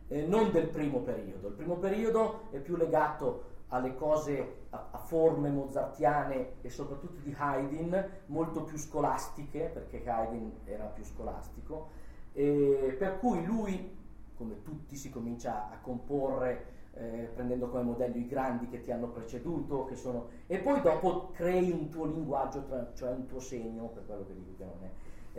[0.08, 1.48] eh, non del primo periodo.
[1.48, 7.34] Il primo periodo è più legato alle cose, a, a forme mozartiane e soprattutto di
[7.34, 11.88] Haydn, molto più scolastiche, perché Haydn era più scolastico,
[12.34, 13.96] e per cui lui,
[14.36, 19.08] come tutti, si comincia a comporre eh, prendendo come modello i grandi che ti hanno
[19.08, 24.24] preceduto, sono, e poi dopo crei un tuo linguaggio, cioè un tuo segno, per quello
[24.24, 24.90] che dico che non è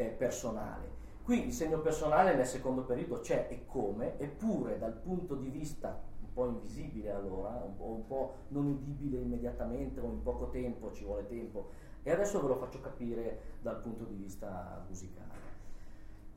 [0.01, 1.03] eh, personale.
[1.23, 5.99] Qui il segno personale nel secondo periodo c'è e come, eppure dal punto di vista
[6.21, 10.91] un po' invisibile allora, un po', un po' non udibile immediatamente o in poco tempo,
[10.91, 11.69] ci vuole tempo,
[12.03, 15.53] e adesso ve lo faccio capire dal punto di vista musicale.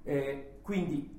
[0.05, 1.18] Eh, quindi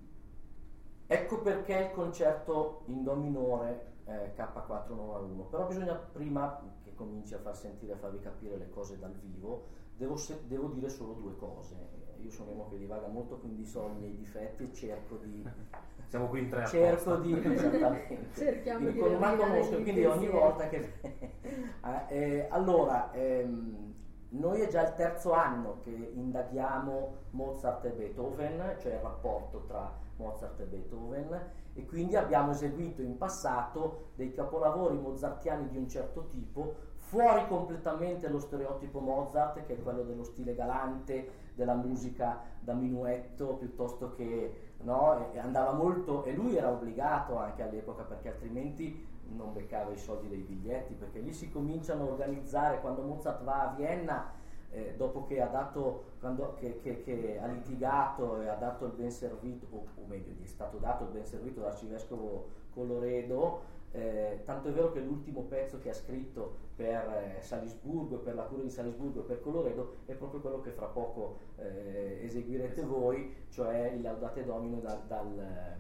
[1.12, 7.40] ecco perché il concerto in Do minore eh, K491, però bisogna prima che cominci a
[7.40, 9.66] far sentire, a farvi capire le cose dal vivo,
[9.98, 11.98] devo, se- devo dire solo due cose.
[12.22, 15.44] Io sono uno che divaga molto, quindi so i miei difetti e cerco di...
[16.10, 17.16] Siamo qui in tre cerco apposta.
[17.22, 17.34] di...
[17.54, 18.28] Esattamente.
[18.34, 20.92] Cerchiamo Quindi di con una conosco, quindi ogni volta che...
[21.02, 23.94] Eh, eh, allora, ehm,
[24.30, 29.92] noi è già il terzo anno che indaghiamo Mozart e Beethoven, cioè il rapporto tra
[30.18, 36.28] Mozart e Beethoven, e quindi abbiamo eseguito in passato dei capolavori mozartiani di un certo
[36.28, 42.74] tipo, fuori completamente lo stereotipo Mozart, che è quello dello stile galante, della musica da
[42.74, 49.54] minuetto, piuttosto che no, andava molto, e lui era obbligato anche all'epoca perché altrimenti non
[49.54, 53.74] beccava i soldi dei biglietti, perché lì si cominciano a organizzare, quando Mozart va a
[53.76, 54.32] Vienna,
[54.72, 58.92] eh, dopo che ha, dato, quando, che, che- che ha litigato e ha dato il
[58.94, 64.42] ben servito, o, o meglio, gli è stato dato il ben servito dall'arcivescovo Coloredo, eh,
[64.46, 68.62] tanto è vero che l'ultimo pezzo che ha scritto per eh, Salisburgo, per la cura
[68.62, 73.88] di Salisburgo e per Coloredo è proprio quello che fra poco eh, eseguirete voi, cioè
[73.88, 75.76] il Laudate Domino dal, dal,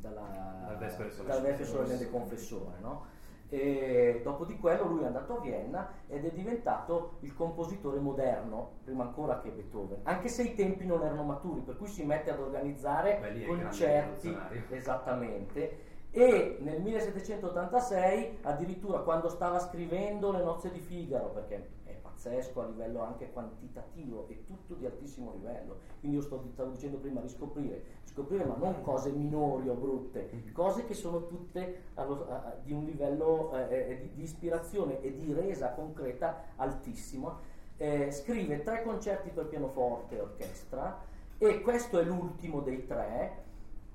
[0.00, 0.20] dalla,
[0.66, 2.78] Dal dal Vespere Solenne del Confessore.
[2.80, 3.14] No?
[3.48, 8.78] E dopo di quello lui è andato a Vienna ed è diventato il compositore moderno,
[8.82, 12.32] prima ancora che Beethoven, anche se i tempi non erano maturi, per cui si mette
[12.32, 14.36] ad organizzare Beh, concerti
[14.70, 15.84] esattamente.
[16.10, 21.75] E nel 1786, addirittura quando stava scrivendo Le nozze di Figaro, perché
[22.16, 25.76] pazzesco a livello anche quantitativo, è tutto di altissimo livello.
[26.00, 30.84] Quindi io sto, stavo dicendo prima riscoprire, scoprire ma non cose minori o brutte, cose
[30.86, 35.14] che sono tutte allo- a- a- di un livello eh, eh, di, di ispirazione e
[35.14, 37.54] di resa concreta altissimo.
[37.78, 40.98] Eh, scrive tre concerti per pianoforte e orchestra
[41.36, 43.44] e questo è l'ultimo dei tre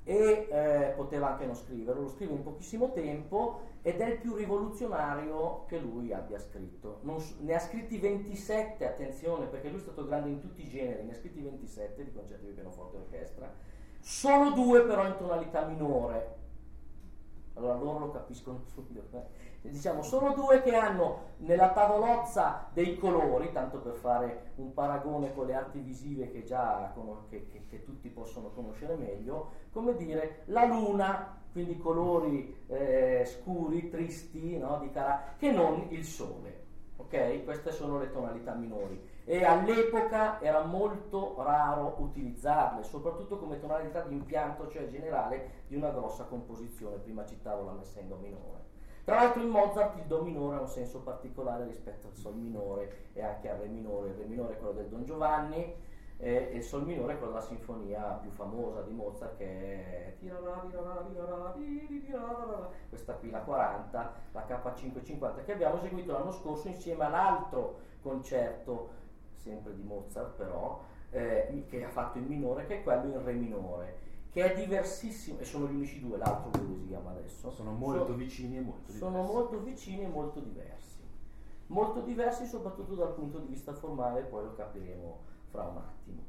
[0.03, 4.35] e eh, poteva anche non scriverlo, lo scrive in pochissimo tempo ed è il più
[4.35, 6.99] rivoluzionario che lui abbia scritto.
[7.01, 11.03] Non, ne ha scritti 27, attenzione, perché lui è stato grande in tutti i generi,
[11.03, 13.53] ne ha scritti 27 di concerti di pianoforte e orchestra,
[13.99, 16.39] solo due però in tonalità minore.
[17.55, 19.17] Allora loro lo capiscono subito.
[19.17, 19.49] Eh?
[19.69, 25.45] diciamo solo due che hanno nella tavolozza dei colori, tanto per fare un paragone con
[25.45, 26.91] le arti visive che già
[27.29, 33.89] che, che, che tutti possono conoscere meglio, come dire la luna, quindi colori eh, scuri,
[33.89, 36.59] tristi, no, cara- che non il sole.
[36.97, 37.43] Ok?
[37.43, 44.15] Queste sono le tonalità minori e all'epoca era molto raro utilizzarle, soprattutto come tonalità di
[44.15, 46.97] impianto, cioè generale di una grossa composizione.
[46.97, 48.69] Prima citavo la messa in do minore.
[49.03, 53.07] Tra l'altro in Mozart il Do minore ha un senso particolare rispetto al Sol minore
[53.13, 54.09] e anche al Re minore.
[54.09, 55.73] Il Re minore è quello del Don Giovanni
[56.17, 60.15] e il Sol minore è quello della sinfonia più famosa di Mozart che è
[62.89, 68.89] questa qui, la 40, la K550, che abbiamo eseguito l'anno scorso insieme all'altro concerto,
[69.41, 73.33] sempre di Mozart però, eh, che ha fatto in minore, che è quello in Re
[73.33, 77.51] minore che è diversissimo, e sono gli unici due, l'altro come si chiama adesso.
[77.51, 78.97] Sono molto sono, vicini e molto diversi.
[78.97, 80.99] Sono molto vicini e molto diversi.
[81.67, 86.21] Molto diversi soprattutto dal punto di vista formale, poi lo capiremo fra un attimo.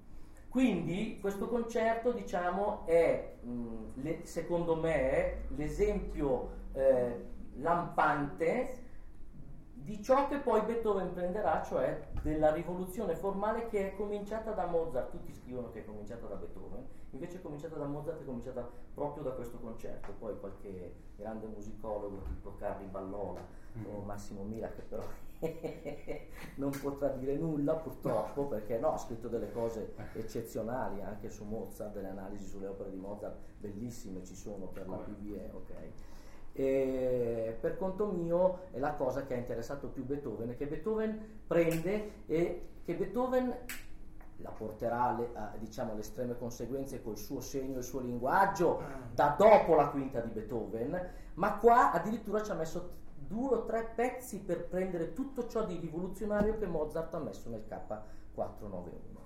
[0.48, 8.80] Quindi questo concerto, diciamo, è mh, le, secondo me l'esempio eh, lampante
[9.84, 15.10] di ciò che poi Beethoven prenderà, cioè della rivoluzione formale che è cominciata da Mozart,
[15.10, 19.24] tutti scrivono che è cominciata da Beethoven, invece è cominciata da Mozart, è cominciata proprio
[19.24, 23.40] da questo concerto, poi qualche grande musicologo tipo Carli Ballola
[23.78, 23.86] mm.
[23.86, 25.02] o Massimo Mira che però
[26.56, 31.92] non potrà dire nulla purtroppo perché no, ha scritto delle cose eccezionali anche su Mozart,
[31.92, 35.72] delle analisi sulle opere di Mozart bellissime ci sono per la PVE, ok?
[36.54, 42.24] E per conto mio è la cosa che ha interessato più Beethoven, che Beethoven prende
[42.26, 43.56] e che Beethoven
[44.42, 48.82] la porterà alle, a, diciamo, alle estreme conseguenze col suo segno e il suo linguaggio
[49.14, 53.92] da dopo la quinta di Beethoven, ma qua addirittura ci ha messo due o tre
[53.94, 59.21] pezzi per prendere tutto ciò di rivoluzionario che Mozart ha messo nel K491.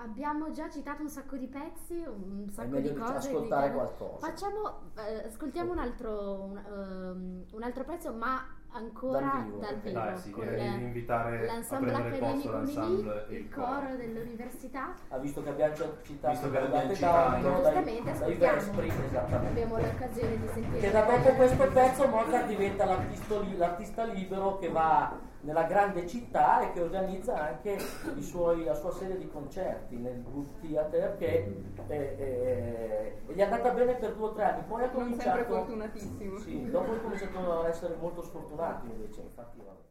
[0.00, 3.14] Abbiamo già citato un sacco di pezzi, un sacco di cose.
[3.14, 4.26] ascoltare qualcosa.
[4.26, 9.76] Facciamo, eh, ascoltiamo un altro, un, um, un altro pezzo, ma ancora dal vivo, dal
[9.76, 14.94] vivo Dai, sì, con invitare l'ensemble accademico l'ensemble il, il coro dell'università.
[15.08, 17.54] Ha visto che abbiamo già citato visto che abbiamo citato.
[17.54, 18.92] giustamente Vespri
[19.30, 25.26] abbiamo l'occasione di sentire che da dopo questo pezzo Mozart diventa l'artista libero che va
[25.40, 27.78] nella grande città e che organizza anche
[28.20, 33.70] suoi, la sua serie di concerti nel Good Theater che eh, eh, gli è andata
[33.70, 34.62] bene per due o tre anni.
[34.66, 36.38] Poi ha cominciato sempre fortunatissimo.
[36.38, 39.86] Sì, dopo ha cominciato a essere molto sfortunato invece infatti vabbè.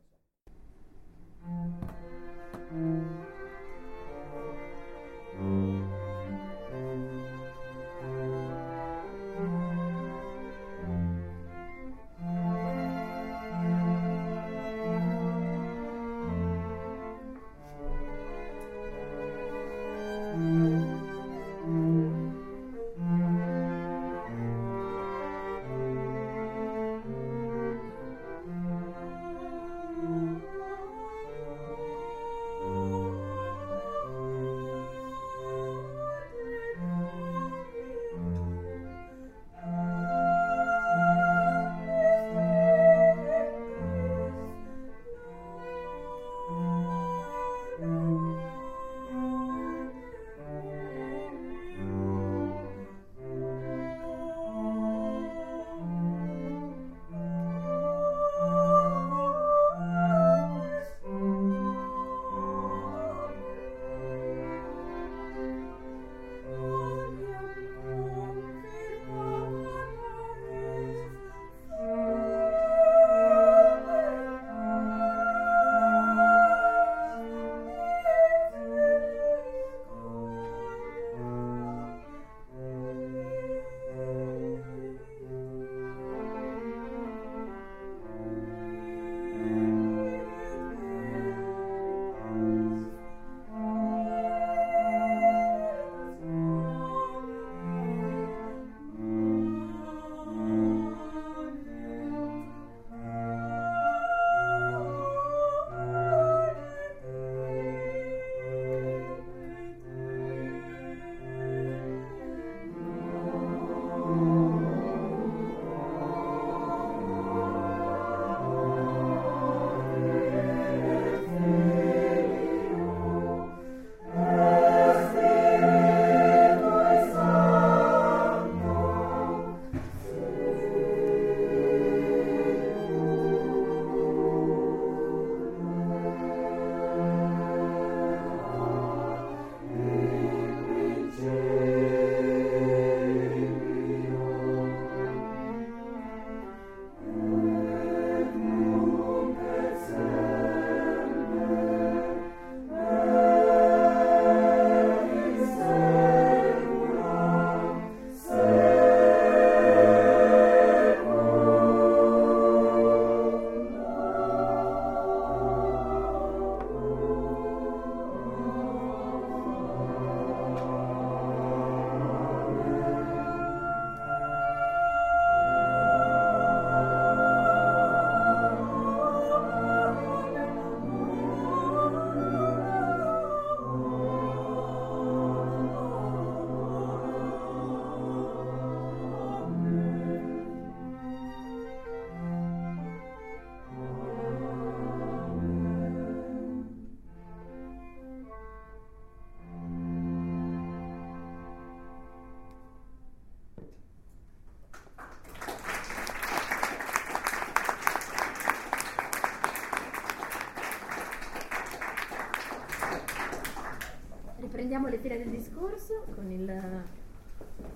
[214.78, 216.84] Riprendiamo le file del discorso con il,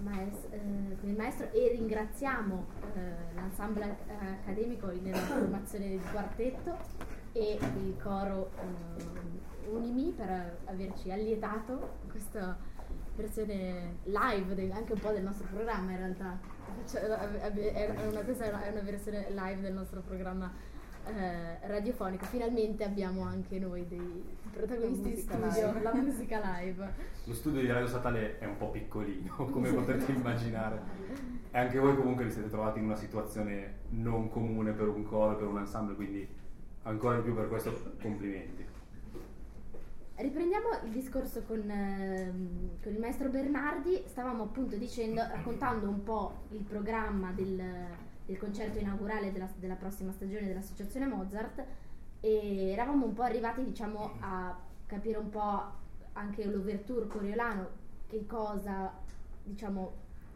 [0.04, 4.10] maes- eh, con il maestro e ringraziamo eh, l'ensemble ac-
[4.42, 6.78] accademico nella formazione del quartetto
[7.34, 12.58] e il coro eh, Unimi per averci allietato questa
[13.16, 16.38] versione live del- anche un po' del nostro programma in realtà.
[16.88, 20.52] Cioè, è una, questa è una- versione live del nostro programma
[21.06, 22.26] eh, radiofonico.
[22.26, 25.82] Finalmente abbiamo anche noi dei protagonisti musica studio, live.
[25.82, 26.94] la musica live.
[27.24, 30.82] Lo studio di Radio Statale è un po' piccolino, come potete immaginare.
[31.50, 35.36] E anche voi comunque vi siete trovati in una situazione non comune per un coro,
[35.36, 36.28] per un ensemble, quindi
[36.84, 38.66] ancora di più per questo complimenti.
[40.16, 46.44] Riprendiamo il discorso con, ehm, con il maestro Bernardi, stavamo appunto dicendo, raccontando un po'
[46.52, 47.60] il programma del,
[48.28, 51.64] del concerto inaugurale della, della prossima stagione dell'Associazione Mozart
[52.22, 54.56] e eravamo un po' arrivati diciamo a
[54.86, 55.62] capire un po'
[56.14, 57.68] anche l'ouverture coriolano,
[58.08, 58.92] che cosa
[59.44, 59.92] diciamo,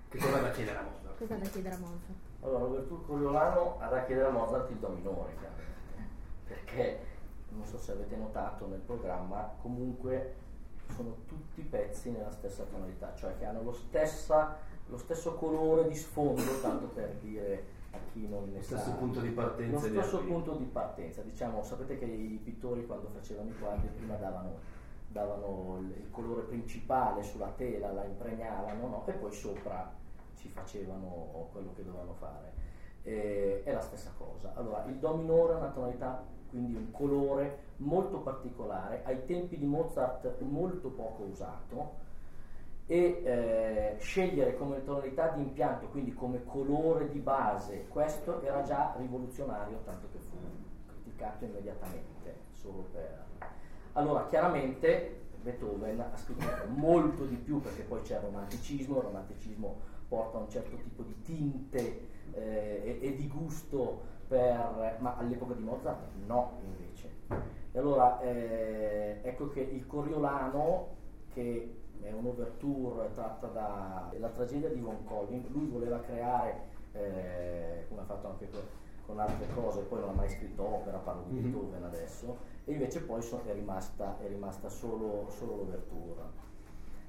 [0.09, 1.17] Che cosa da chiedere a Mozart?
[1.17, 2.23] cosa da chiedere a Mozart.
[2.41, 6.13] Allora, l'ouverture coriolano ha da chiedere a Mozart il do minore, chiaramente.
[6.47, 6.99] perché
[7.49, 10.35] non so se avete notato nel programma, comunque
[10.95, 14.57] sono tutti pezzi nella stessa tonalità, cioè che hanno lo, stessa-
[14.87, 18.77] lo stesso colore di sfondo, tanto per dire a chi non ne Lo sa.
[18.77, 22.39] stesso punto di Lo partenza e di stesso punto di partenza, diciamo, sapete che i
[22.43, 24.59] pittori quando facevano i quadri prima davano,
[25.07, 29.03] davano il, colore principale sulla tela, la impregnavano no?
[29.05, 29.91] e poi sopra
[30.35, 32.53] ci facevano quello che dovevano fare.
[33.03, 34.53] Eh, è la stessa cosa.
[34.55, 39.65] Allora, il Do minore è una tonalità, quindi un colore molto particolare, ai tempi di
[39.65, 42.03] Mozart molto poco usato
[42.87, 48.93] e eh, scegliere come tonalità di impianto, quindi come colore di base, questo era già
[48.97, 50.37] rivoluzionario, tanto che fu
[50.85, 53.23] criticato immediatamente, solo per...
[53.93, 59.93] Allora, chiaramente Beethoven ha scritto molto di più perché poi c'è il romanticismo, il romanticismo
[60.07, 64.97] porta un certo tipo di tinte eh, e, e di gusto per...
[64.99, 67.09] ma all'epoca di Mozart no invece.
[67.71, 70.87] E allora eh, ecco che il Coriolano,
[71.33, 78.05] che è un'ouverture tratta dalla tragedia di Von Collin, lui voleva creare, eh, come ha
[78.05, 78.47] fatto anche
[79.05, 81.41] con, altre cose, poi non ha mai scritto opera, parlo di Mhm.
[81.41, 86.21] Beethoven adesso, e invece poi so- è, rimasta, è rimasta solo, solo l'ouverture.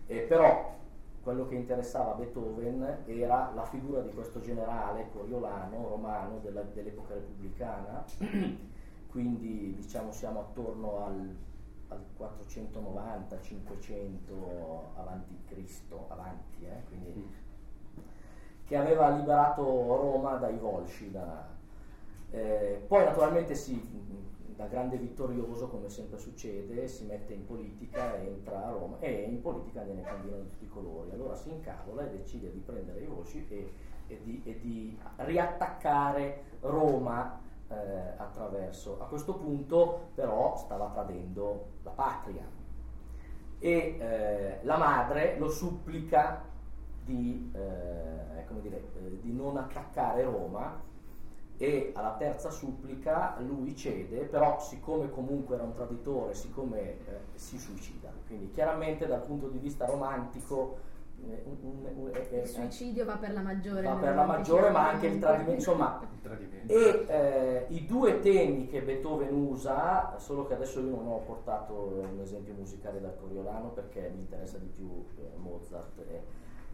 [0.07, 0.75] Eh, però
[1.23, 7.15] quello che interessava a Beethoven era la figura di questo generale coriolano romano della- dell'epoca
[7.15, 8.05] repubblicana,
[9.11, 11.35] quindi diciamo siamo attorno al,
[11.89, 17.45] al 490-500 avanti Cristo, avanti, eh, quindi,
[18.64, 21.11] che aveva liberato Roma dai Volsci.
[21.11, 21.55] da-
[22.30, 23.80] eh, poi naturalmente si,
[24.57, 29.41] da grande vittorioso, come sempre succede, si mette in politica, entra a Roma e in
[29.41, 31.11] politica gliene cambiano di tutti i colori.
[31.12, 33.72] Allora si incavola e decide di prendere i Volsci e,
[34.09, 37.75] e di, e di riattaccare Roma eh,
[38.17, 38.99] attraverso.
[39.01, 42.45] A questo punto però stava tradendo la patria
[43.59, 46.43] e eh, la madre lo supplica
[47.05, 50.83] di, eh, dire, eh, di non attaccare Roma
[51.59, 56.99] e alla terza supplica lui cede, però siccome comunque era un traditore, siccome eh,
[57.35, 58.12] si suicida.
[58.27, 60.95] Quindi chiaramente dal punto di vista romantico
[61.33, 63.83] eh, Il suicidio va per la maggiore.
[63.83, 66.72] va per la maggiore, ma anche il tradimento, insomma, Il tradimento.
[66.72, 72.01] e eh, i due temi che Beethoven usa, solo che adesso io non ho portato
[72.03, 76.22] un esempio musicale dal Coriolano perché mi interessa di più eh, Mozart, eh,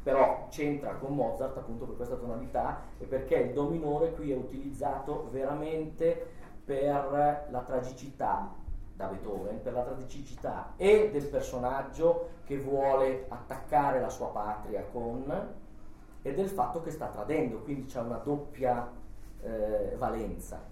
[0.03, 4.37] però c'entra con Mozart appunto per questa tonalità e perché il Do minore qui è
[4.37, 6.27] utilizzato veramente
[6.65, 8.61] per la tragicità
[8.95, 15.61] da Beethoven, per la tragicità e del personaggio che vuole attaccare la sua patria con
[16.23, 18.91] e del fatto che sta tradendo, quindi c'è una doppia
[19.43, 20.71] eh, valenza.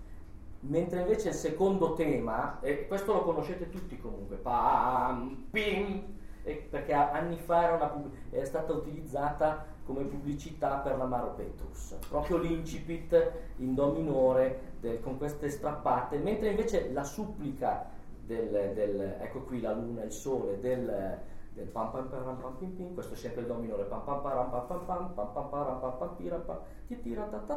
[0.60, 7.36] Mentre invece il secondo tema, e questo lo conoscete tutti comunque, pam, pim, perché anni
[7.38, 13.92] fa era una è stata utilizzata come pubblicità per l'Amaro Petrus, proprio l'incipit in do
[13.92, 17.88] minore del- con queste strappate, mentre invece la supplica
[18.30, 21.18] del, del- ecco qui la luna e il sole del,
[21.52, 24.20] del pam pam param pam pim pim, questo è sempre il do minore, pam pam
[24.22, 25.48] pam pam pam pam pam pam pam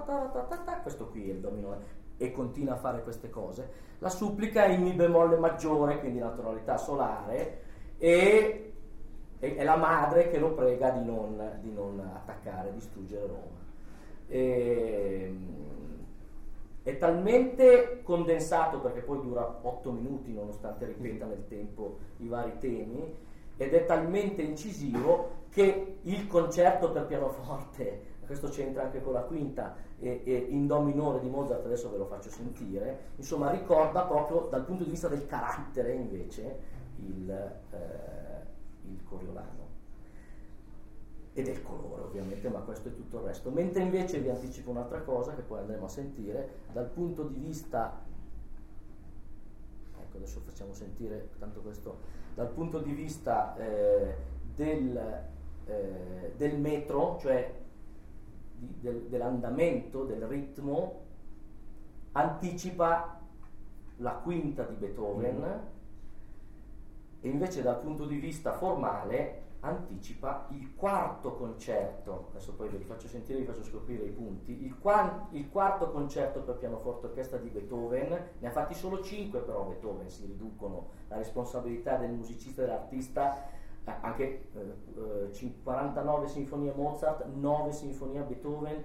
[0.05, 3.69] pam, ta ta, questo qui è il do minore e continua a fare queste cose.
[3.99, 7.61] La supplica è in mi bemolle maggiore, quindi la tonalità solare
[7.97, 8.73] e
[9.43, 13.61] e- è la madre che lo prega di non, di non attaccare, distruggere Roma.
[14.27, 15.72] Ehm,
[16.83, 23.15] è talmente condensato perché poi dura 8 minuti nonostante ripeta nel tempo i vari temi
[23.55, 29.75] ed è talmente incisivo che il concerto per pianoforte, questo c'entra anche con la quinta,
[29.99, 34.47] e, e in Do minore di Mozart, adesso ve lo faccio sentire, insomma ricorda proprio
[34.49, 36.59] dal punto di vista del carattere invece
[36.97, 39.72] il, eh, il Coriolano
[41.33, 43.49] e del colore ovviamente, ma questo è tutto il resto.
[43.49, 48.01] Mentre invece vi anticipo un'altra cosa che poi andremo a sentire, dal punto di vista,
[49.99, 51.97] ecco adesso facciamo sentire tanto questo,
[52.35, 54.15] dal punto di vista eh,
[54.55, 55.21] del,
[55.65, 57.51] eh, del, metro, cioè
[58.55, 61.01] di, del, dell'andamento, del ritmo,
[62.11, 63.19] anticipa
[63.97, 65.67] la quinta di Beethoven mm.
[67.21, 72.83] e invece dal punto di vista formale anticipa il quarto concerto, adesso poi ve li
[72.83, 77.37] faccio sentire, vi faccio scoprire i punti, il, qua, il quarto concerto per pianoforte orchestra
[77.37, 82.61] di Beethoven, ne ha fatti solo cinque però Beethoven, si riducono la responsabilità del musicista
[82.61, 83.47] e dell'artista,
[83.85, 88.83] eh, anche eh, 49 sinfonie Mozart, 9 sinfonie Beethoven,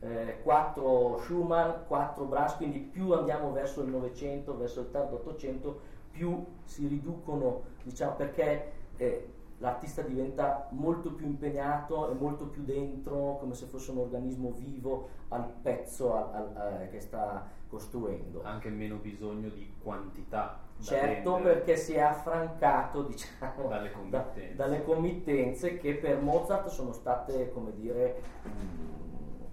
[0.00, 5.96] eh, 4 Schumann, 4 Brahms, quindi più andiamo verso il Novecento, verso il tardo Ottocento,
[6.10, 13.36] più si riducono, diciamo, perché eh, l'artista diventa molto più impegnato e molto più dentro,
[13.38, 18.42] come se fosse un organismo vivo al pezzo al, al, al, eh, che sta costruendo.
[18.44, 20.66] Anche meno bisogno di quantità.
[20.80, 21.54] Certo, vendere.
[21.54, 24.54] perché si è affrancato diciamo, dalle, committenze.
[24.54, 29.46] Da, dalle committenze che per Mozart sono state, come dire, un,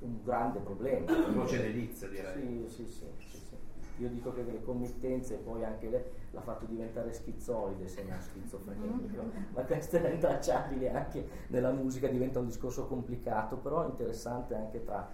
[0.00, 1.06] un grande problema.
[1.30, 2.66] Voce delizia direi.
[2.68, 3.38] Sì, sì, sì.
[3.98, 9.22] Io dico che le committenze poi anche le, l'ha fatto diventare schizoide se non schizofrenico,
[9.22, 9.54] mm.
[9.54, 15.08] ma questo è intracciabile anche nella musica, diventa un discorso complicato, però interessante anche tra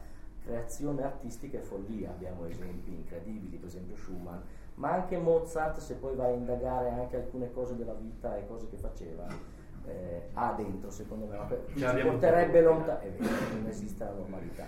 [0.45, 4.39] creazione artistica e follia, abbiamo esempi incredibili, per esempio Schumann,
[4.74, 8.68] ma anche Mozart, se poi vai a indagare anche alcune cose della vita e cose
[8.68, 9.26] che faceva,
[9.87, 11.39] eh, ha dentro secondo me,
[11.74, 14.66] ci porterebbe lontano, è vero, non esiste la normalità.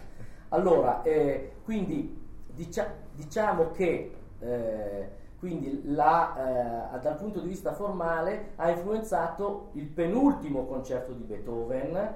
[0.48, 2.24] Allora, eh, quindi
[2.56, 9.86] dicia- diciamo che eh, quindi la, eh, dal punto di vista formale ha influenzato il
[9.86, 12.14] penultimo concerto di Beethoven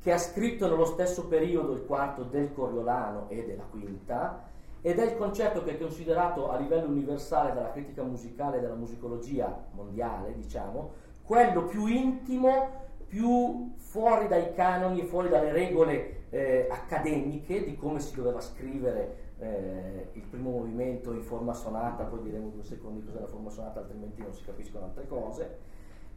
[0.00, 4.44] che ha scritto nello stesso periodo il quarto del Coriolano e della quinta
[4.80, 8.76] ed è il concerto che è considerato a livello universale dalla critica musicale e della
[8.76, 10.92] musicologia mondiale, diciamo,
[11.24, 18.00] quello più intimo, più fuori dai canoni e fuori dalle regole eh, accademiche di come
[18.00, 23.20] si doveva scrivere eh, il primo movimento in forma sonata, poi diremo due secondi cos'è
[23.20, 25.58] la forma sonata, altrimenti non si capiscono altre cose.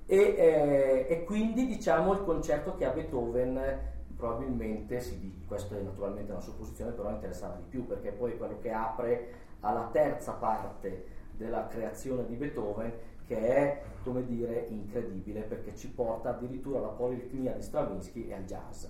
[0.06, 3.80] E, eh, e quindi diciamo il concerto che a Beethoven
[4.18, 8.58] probabilmente, si, questo è naturalmente una supposizione, però interessava di più perché poi è quello
[8.60, 12.92] che apre alla terza parte della creazione di Beethoven
[13.30, 18.44] che è, come dire, incredibile perché ci porta addirittura alla poliritmia di Stravinsky e al
[18.46, 18.88] jazz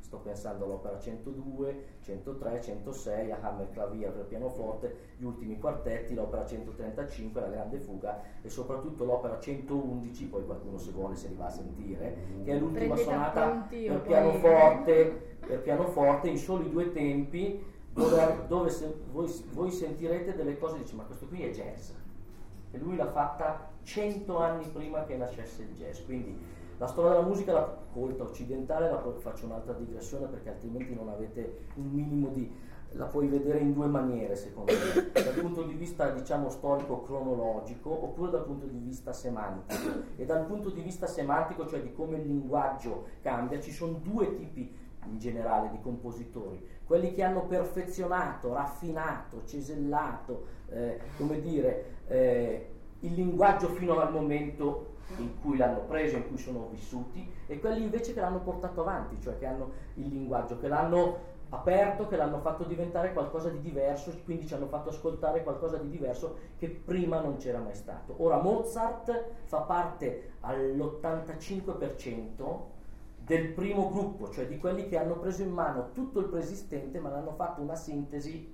[0.00, 6.46] sto pensando all'opera 102, 103, 106, a Hammer Clavier per pianoforte, gli ultimi quartetti, l'opera
[6.46, 11.46] 135, la grande fuga e soprattutto l'opera 111, poi qualcuno se vuole se li va
[11.46, 17.64] a sentire, che è l'ultima Prendete sonata per pianoforte, per pianoforte in soli due tempi,
[17.92, 18.70] dove, dove
[19.10, 21.90] voi, voi, sentirete delle cose e dice ma questo qui è jazz.
[22.70, 26.36] E lui l'ha fatta 100 anni prima che nascesse il jazz, quindi
[26.76, 31.68] la storia della musica, la colta occidentale, la faccio un'altra digressione perché altrimenti non avete
[31.76, 32.52] un minimo di...
[32.90, 38.32] la puoi vedere in due maniere secondo me, dal punto di vista diciamo storico-cronologico oppure
[38.32, 40.02] dal punto di vista semantico.
[40.16, 44.34] E dal punto di vista semantico, cioè di come il linguaggio cambia, ci sono due
[44.34, 52.70] tipi in generale di compositori, quelli che hanno perfezionato, raffinato, cesellato, eh, come dire, eh,
[53.06, 57.84] il linguaggio fino al momento in cui l'hanno preso, in cui sono vissuti, e quelli
[57.84, 62.40] invece che l'hanno portato avanti, cioè che hanno il linguaggio, che l'hanno aperto, che l'hanno
[62.40, 67.20] fatto diventare qualcosa di diverso, quindi ci hanno fatto ascoltare qualcosa di diverso che prima
[67.20, 68.16] non c'era mai stato.
[68.18, 72.74] Ora Mozart fa parte all'85%
[73.18, 77.10] del primo gruppo, cioè di quelli che hanno preso in mano tutto il preesistente ma
[77.10, 78.52] l'hanno fatto una sintesi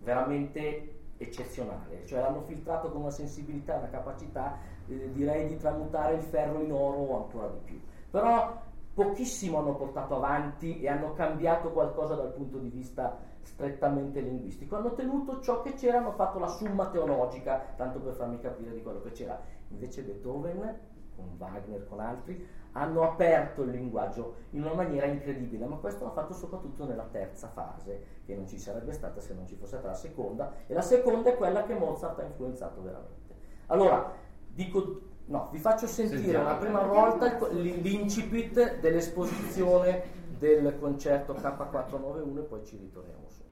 [0.00, 4.58] veramente eccezionale, cioè l'hanno filtrato con una sensibilità una capacità
[4.88, 7.80] eh, direi di tramutare il ferro in oro o ancora di più.
[8.10, 8.62] Però
[8.94, 14.76] pochissimo hanno portato avanti e hanno cambiato qualcosa dal punto di vista strettamente linguistico.
[14.76, 18.82] Hanno tenuto ciò che c'era, hanno fatto la summa teologica, tanto per farmi capire di
[18.82, 19.40] quello che c'era.
[19.68, 20.78] Invece Beethoven,
[21.14, 22.46] con Wagner, con altri,
[22.76, 27.48] hanno aperto il linguaggio in una maniera incredibile, ma questo l'ha fatto soprattutto nella terza
[27.48, 30.82] fase, che non ci sarebbe stata se non ci fosse stata la seconda, e la
[30.82, 33.34] seconda è quella che Mozart ha influenzato veramente.
[33.66, 34.24] Allora,
[34.56, 36.46] Dico, no, vi faccio sentire Sentiamo.
[36.46, 40.02] una prima volta l'incipit dell'esposizione
[40.38, 43.44] del concerto K491 e poi ci ritorniamo su.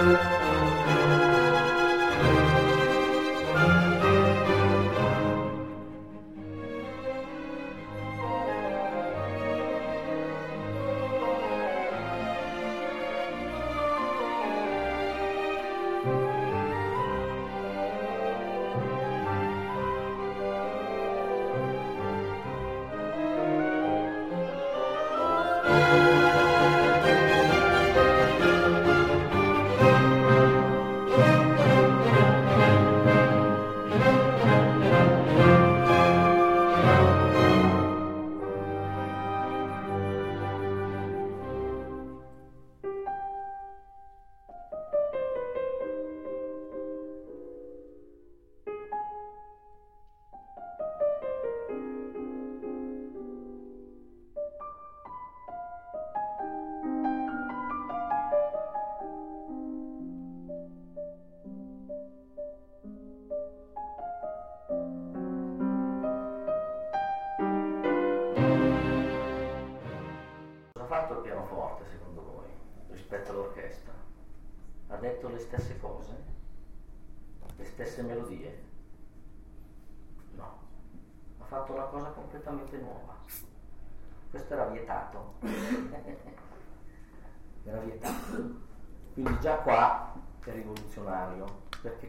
[0.00, 0.39] Cosa ha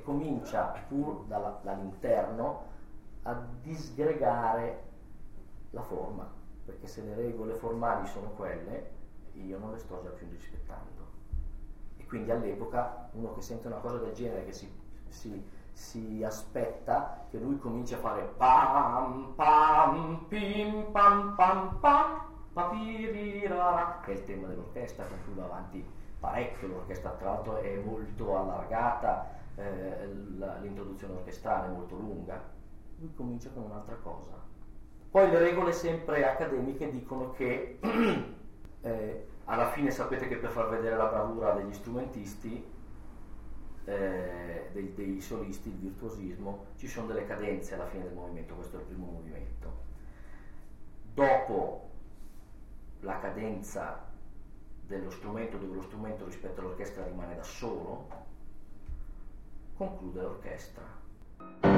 [0.02, 2.70] comincia pur dalla- dall'interno
[3.24, 4.84] a disgregare
[5.72, 6.28] la forma,
[6.66, 8.90] perché se le regole formali sono quelle,
[9.34, 10.90] io non le sto già più rispettando.
[11.98, 14.70] E quindi all'epoca uno che sente una cosa del genere, che si,
[15.08, 22.22] si- si aspetta che lui cominci a fare pam pam pim pam pam pam
[22.54, 25.86] papirirara, che è il tema dell'orchestra, con cui va avanti
[26.20, 30.08] parecchio l'orchestra, tra l'altro è molto allargata, eh,
[30.62, 32.42] l'introduzione orchestrale è molto lunga,
[33.00, 34.40] lui comincia con un'altra cosa.
[35.10, 37.80] Poi le regole sempre accademiche dicono che
[38.82, 42.66] eh, alla fine sapete che per far vedere la bravura degli strumentisti,
[43.84, 48.78] eh, dei, dei solisti, il virtuosismo, ci sono delle cadenze alla fine del movimento, questo
[48.78, 49.90] è il primo movimento.
[51.14, 51.90] Dopo
[53.02, 54.08] la cadenza
[54.86, 58.08] dello strumento, dove lo strumento rispetto all'orchestra rimane da solo,
[59.82, 61.71] conclude l'orchestra.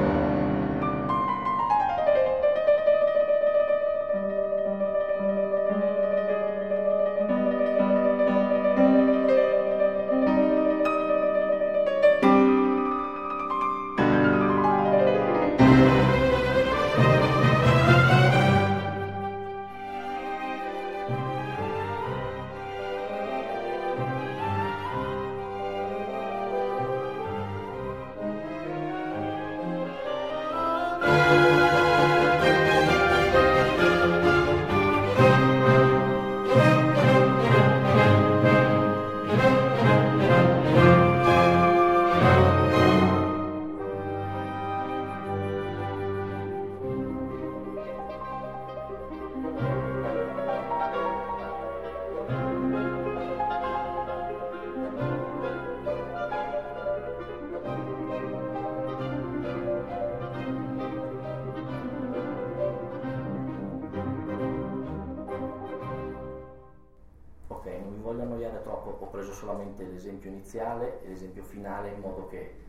[70.54, 72.62] Iniziale e l'esempio finale in modo che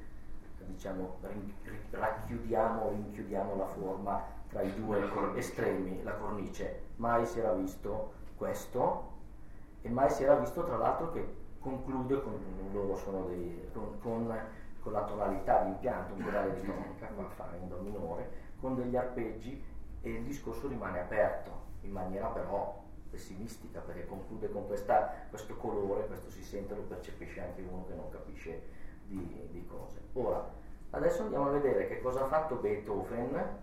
[0.59, 1.19] diciamo,
[1.91, 6.81] racchiudiamo, rinchiudiamo la forma tra i due estremi, la cornice.
[6.97, 9.13] Mai si era visto questo
[9.83, 12.41] e mai si era visto tra l'altro che conclude con,
[12.73, 14.35] loro sono dei, con, con,
[14.81, 18.31] con la tonalità di impianto, un pedale di tonica, qua fa in do minore,
[18.61, 19.63] con degli arpeggi
[20.01, 21.51] e il discorso rimane aperto,
[21.83, 22.83] in maniera però
[23.15, 27.95] pessimistica, perché conclude con questa, questo colore, questo si sente, lo percepisce anche uno che
[27.95, 28.63] non capisce
[29.07, 30.01] di, di cose.
[30.15, 30.53] Ora,
[30.91, 33.59] adesso andiamo a vedere che cosa ha fatto Beethoven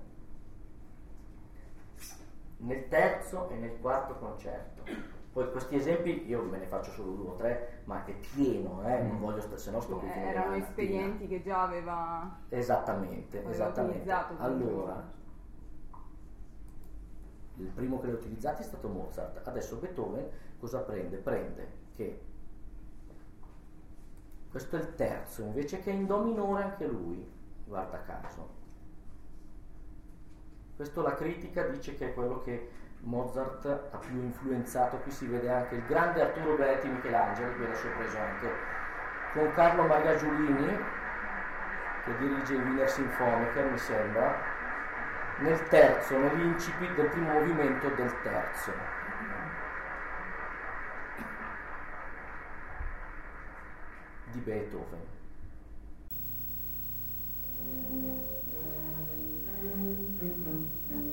[2.57, 4.83] nel terzo e nel quarto concerto.
[5.33, 9.01] Poi questi esempi io me ne faccio solo due o tre, ma è pieno, eh?
[9.01, 14.11] non voglio stare, se no sto qui Eh, erano espedienti che già aveva, Esattamente, esattamente.
[14.37, 15.19] Allora,
[17.57, 19.45] il primo che li ha utilizzati è stato Mozart.
[19.47, 20.27] Adesso Beethoven
[20.59, 21.17] cosa prende?
[21.17, 22.21] Prende che
[24.49, 27.25] questo è il terzo, invece che in Do minore anche lui,
[27.65, 28.59] guarda caso.
[30.75, 32.69] Questo la critica dice che è quello che
[33.01, 37.87] Mozart ha più influenzato, qui si vede anche il grande Arturo Benetti Michelangelo, qui adesso
[37.87, 38.49] ho preso anche
[39.33, 40.77] con Carlo Maria Giulini,
[42.03, 44.50] che dirige il Wiener Symphoniker, mi sembra,
[45.41, 48.99] nel terzo, nell'incipit del primo movimento del terzo.
[54.31, 55.09] di Beethoven.
[60.89, 61.10] Thank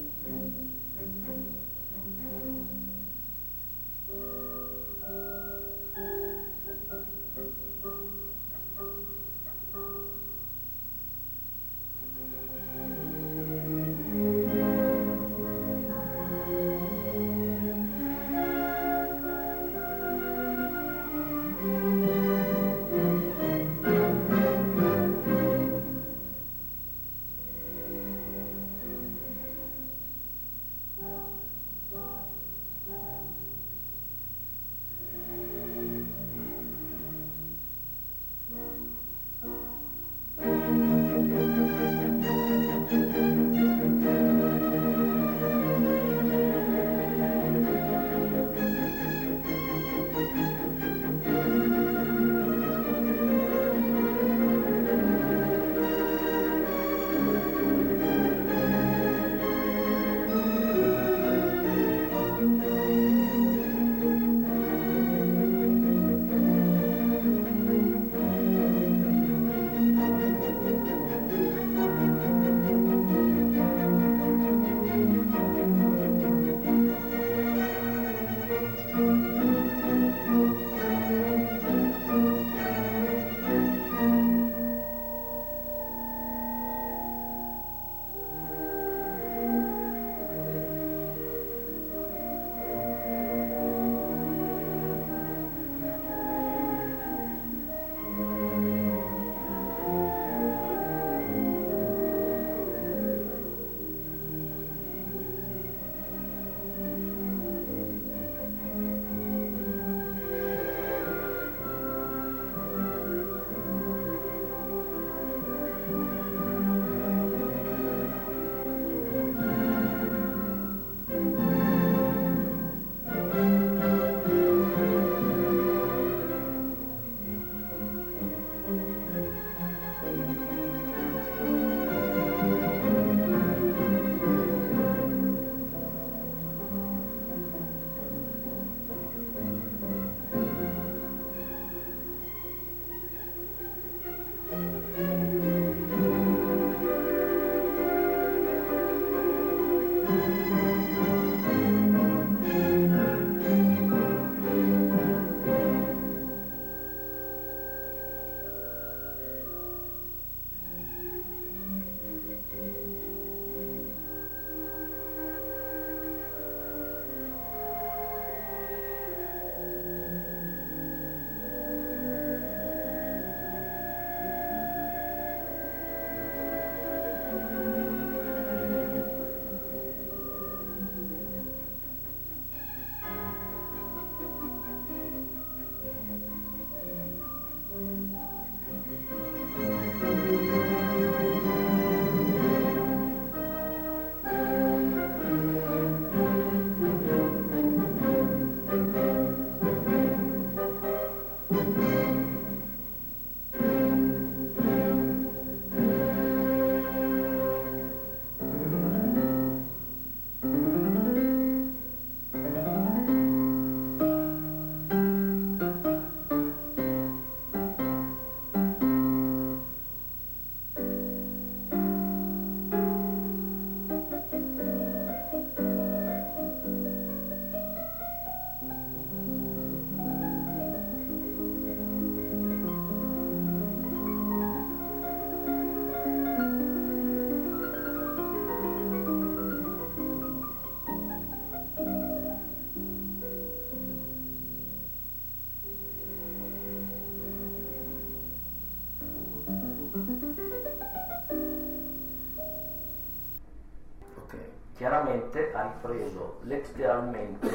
[254.79, 257.49] chiaramente ha ripreso letteralmente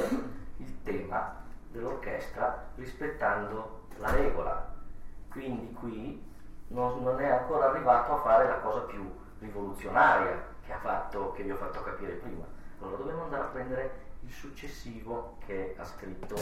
[0.57, 4.74] il tema dell'orchestra rispettando la regola.
[5.30, 6.21] Quindi qui
[6.67, 9.09] non, non è ancora arrivato a fare la cosa più
[9.39, 12.43] rivoluzionaria che, fatto, che vi ho fatto capire prima.
[12.82, 16.36] Allora dobbiamo andare a prendere il successivo che ha scritto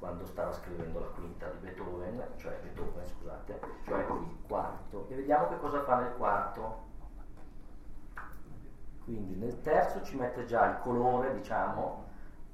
[0.00, 5.06] quando stava scrivendo la quinta di Beethoven, cioè Beethoven, scusate, cioè il quarto.
[5.08, 6.83] E vediamo che cosa fa nel quarto.
[9.04, 12.04] Quindi nel terzo ci mette già il colore, diciamo,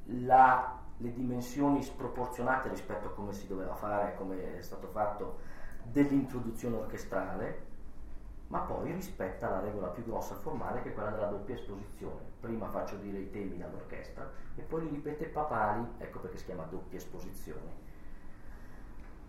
[0.06, 5.38] la, le dimensioni sproporzionate rispetto a come si doveva fare, come è stato fatto
[5.84, 7.68] dell'introduzione orchestrale,
[8.48, 12.18] ma poi rispetta la regola più grossa formale che è quella della doppia esposizione.
[12.40, 16.64] Prima faccio dire i temi dall'orchestra e poi li ripete papali, ecco perché si chiama
[16.64, 17.88] doppia esposizione.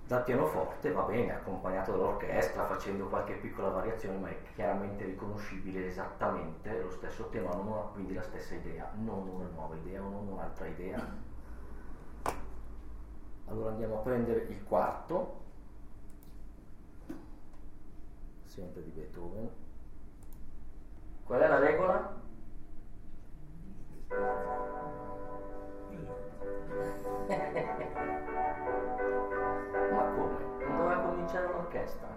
[0.07, 6.81] Dal pianoforte va bene, accompagnato dall'orchestra, facendo qualche piccola variazione, ma è chiaramente riconoscibile esattamente
[6.81, 10.67] lo stesso tema, non una, quindi la stessa idea, non una nuova idea non un'altra
[10.67, 11.29] idea.
[13.45, 15.39] Allora andiamo a prendere il quarto,
[18.45, 19.49] sempre di Beethoven.
[21.23, 22.19] Qual è la regola?
[30.13, 30.65] Come?
[30.65, 32.09] Non doveva cominciare l'orchestra?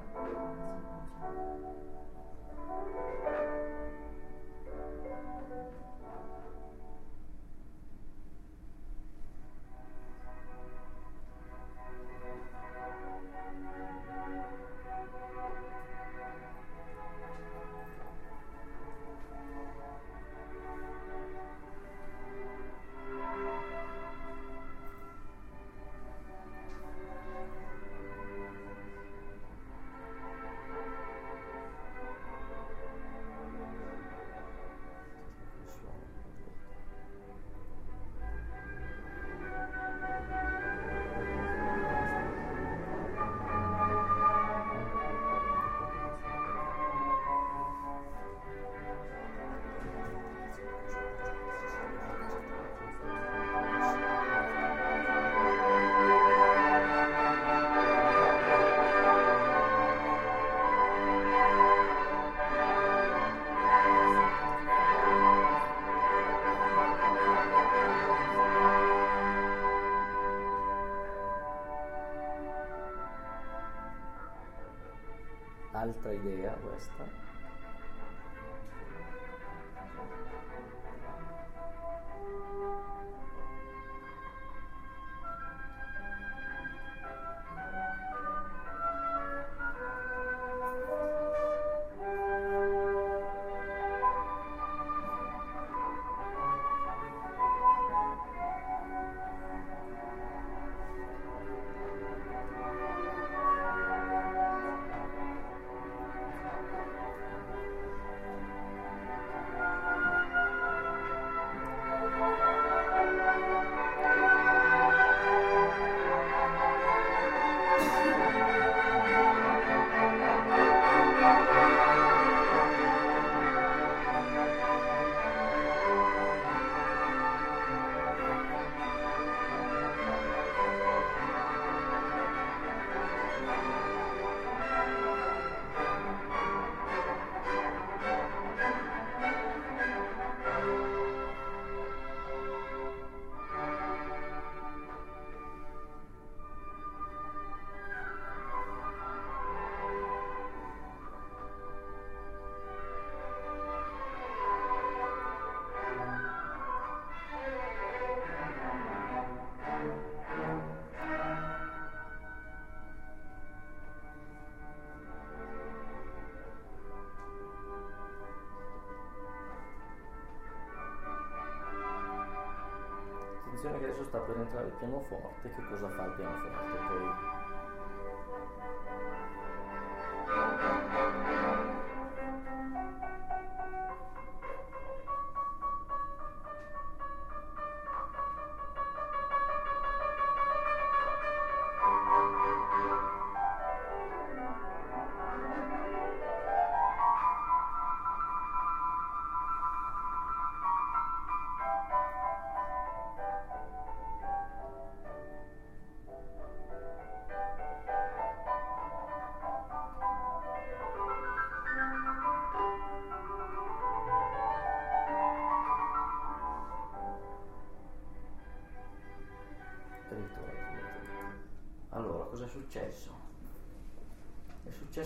[174.45, 176.77] Entrare il pianoforte, che cosa fa il pianoforte?
[176.89, 177.24] Poi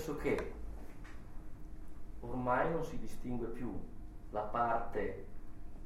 [0.09, 0.53] Successo che
[2.21, 3.79] ormai non si distingue più
[4.31, 5.27] la parte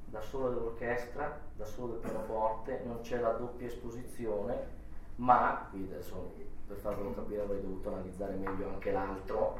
[0.05, 4.81] da sola dell'orchestra, da solo del pianoforte, non c'è la doppia esposizione,
[5.17, 6.35] ma, qui adesso
[6.69, 9.59] per farvelo capire avrei dovuto analizzare meglio anche l'altro,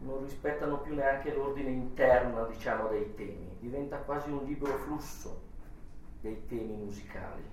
[0.00, 5.40] non rispettano più neanche l'ordine interno, diciamo, dei temi, diventa quasi un libero flusso
[6.20, 7.48] dei temi musicali.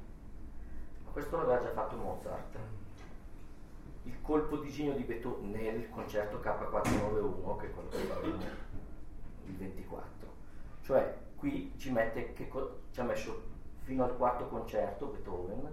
[1.05, 2.74] Ma questo l'aveva già fatto Mozart.
[4.25, 8.37] Colpo di genio di Beethoven nel concerto K491, che è quello che faremo
[9.45, 10.27] il 24.
[10.81, 13.43] Cioè, qui ci mette che co- ci ha messo
[13.83, 15.71] fino al quarto concerto Beethoven,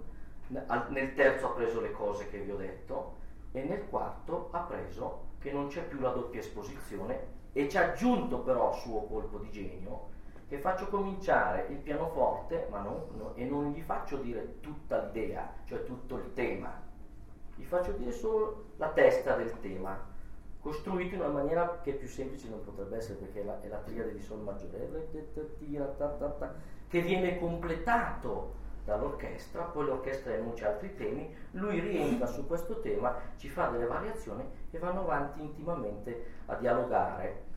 [0.89, 3.15] nel terzo ha preso le cose che vi ho detto
[3.53, 7.89] e nel quarto ha preso che non c'è più la doppia esposizione e ci ha
[7.89, 10.11] aggiunto però suo colpo di genio
[10.47, 15.51] che faccio cominciare il pianoforte ma non, no, e non gli faccio dire tutta l'idea,
[15.65, 16.91] cioè tutto il tema,
[17.55, 20.11] gli faccio dire solo la testa del tema,
[20.59, 23.77] costruito in una maniera che più semplice non potrebbe essere perché è la, è la
[23.77, 24.89] triade di Sol maggiore,
[26.87, 33.49] che viene completato dall'orchestra, poi l'orchestra enuncia altri temi, lui rientra su questo tema, ci
[33.49, 37.51] fa delle variazioni e vanno avanti intimamente a dialogare.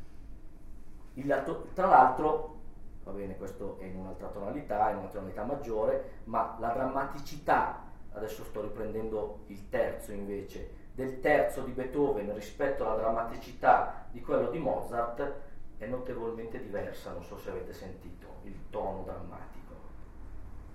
[1.15, 2.57] Lato, tra l'altro,
[3.05, 7.85] va bene, questo è in un'altra tonalità, in una tonalità maggiore, ma la drammaticità,
[8.17, 14.51] adesso sto riprendendo il terzo invece, del terzo di Beethoven rispetto alla drammaticità di quello
[14.51, 15.33] di Mozart
[15.79, 19.57] è notevolmente diversa, non so se avete sentito il tono drammatico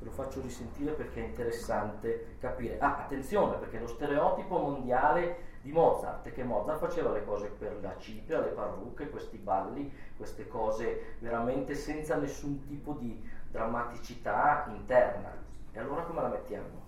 [0.01, 2.79] ve lo faccio risentire perché è interessante capire.
[2.79, 7.77] Ah, attenzione, perché lo stereotipo mondiale di Mozart è che Mozart faceva le cose per
[7.81, 15.31] la cipria, le parrucche, questi balli, queste cose veramente senza nessun tipo di drammaticità interna.
[15.71, 16.80] E allora come la mettiamo?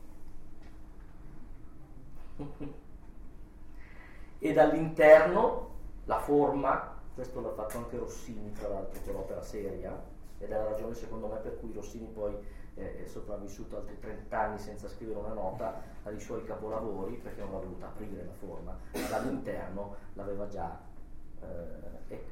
[4.39, 5.69] E dall'interno
[6.05, 10.65] la forma, questo l'ha fatto anche Rossini tra l'altro per l'opera seria, ed è la
[10.65, 12.35] ragione secondo me per cui Rossini poi
[12.75, 17.59] è sopravvissuto altri 30 anni senza scrivere una nota ai suoi capolavori perché non l'ha
[17.59, 20.79] voluta aprire la forma, ma dall'interno l'aveva già.
[21.39, 22.25] Eh, e,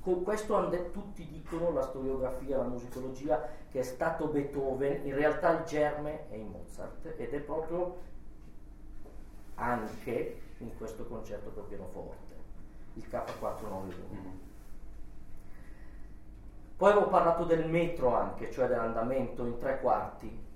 [0.00, 5.64] con questo tutti dicono la storiografia, la musicologia, che è stato Beethoven, in realtà il
[5.64, 7.96] germe è in Mozart ed è proprio
[9.58, 12.34] anche in questo concerto per pianoforte,
[12.94, 14.46] il K491.
[16.76, 20.46] Poi avevo parlato del metro anche, cioè dell'andamento in tre quarti.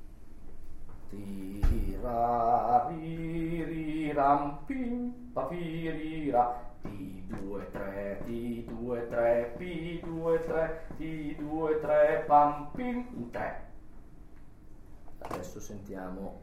[1.09, 10.87] Tira, ri, ri, ram, pim, pa, pi, ri, ra, T2, 3, T2, 3, P2, 3,
[10.97, 13.71] T2, 3, pam, pim, in tre.
[15.19, 16.41] Adesso sentiamo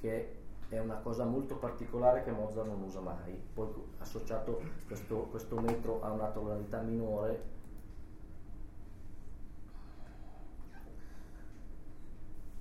[0.00, 0.35] che
[0.68, 3.40] è una cosa molto particolare che Mozart non usa mai.
[3.54, 7.54] Poi associato questo, questo metro a una tonalità minore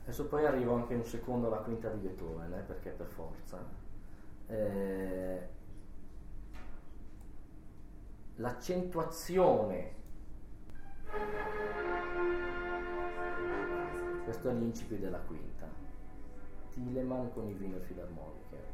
[0.05, 3.57] Adesso poi arrivo anche un secondo alla quinta di Beethoven, eh, perché per forza.
[4.45, 5.49] Eh,
[8.35, 9.93] l'accentuazione,
[14.25, 15.67] questo è l'incipit della quinta,
[16.75, 18.73] Tileman con i Wiener Filarmoniche.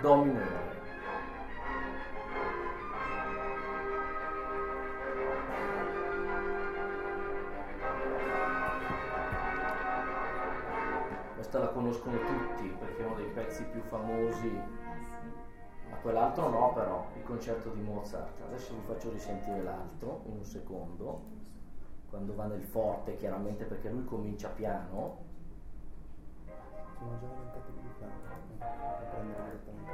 [0.00, 0.84] Do minore.
[11.34, 14.50] questa la conoscono tutti perché è uno dei pezzi più famosi,
[15.88, 18.40] ma quell'altro no però, il concerto di Mozart.
[18.42, 21.22] Adesso vi faccio risentire l'altro in un secondo,
[22.16, 25.18] quando va nel forte chiaramente perché lui comincia piano.
[26.98, 28.14] Sono già diventato più piano,
[29.10, 29.84] prendere direttamente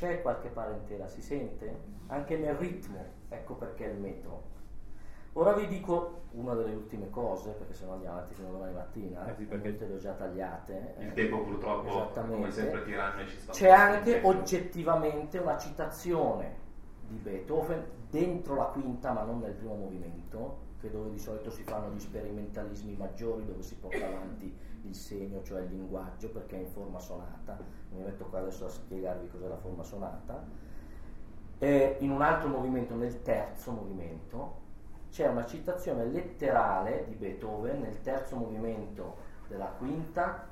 [0.00, 1.78] C'è qualche parentela, si sente?
[2.06, 4.44] Anche nel ritmo, ecco perché il metro.
[5.34, 8.72] Ora vi dico una delle ultime cose, perché se no andiamo avanti fino a domani
[8.72, 10.94] mattina, eh sì, perché le ho già tagliate.
[11.00, 16.56] Il eh, tempo purtroppo, come sempre tiranno e ci sta C'è anche oggettivamente una citazione
[17.06, 21.62] di Beethoven dentro la quinta, ma non nel primo movimento, che dove di solito si
[21.62, 24.50] fanno gli sperimentalismi maggiori, dove si porta avanti
[24.82, 27.58] il segno, cioè il linguaggio, perché è in forma sonata.
[27.90, 30.44] Mi metto qua adesso a spiegarvi cos'è la forma sonata.
[31.58, 34.58] E in un altro movimento, nel terzo movimento,
[35.10, 40.46] c'è una citazione letterale di Beethoven nel terzo movimento della quinta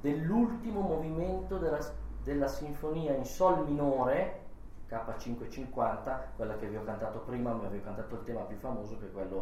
[0.00, 1.78] dell'ultimo movimento della,
[2.22, 4.44] della sinfonia in sol minore
[4.88, 9.06] K550, quella che vi ho cantato prima, mi avevo cantato il tema più famoso che
[9.06, 9.40] è quello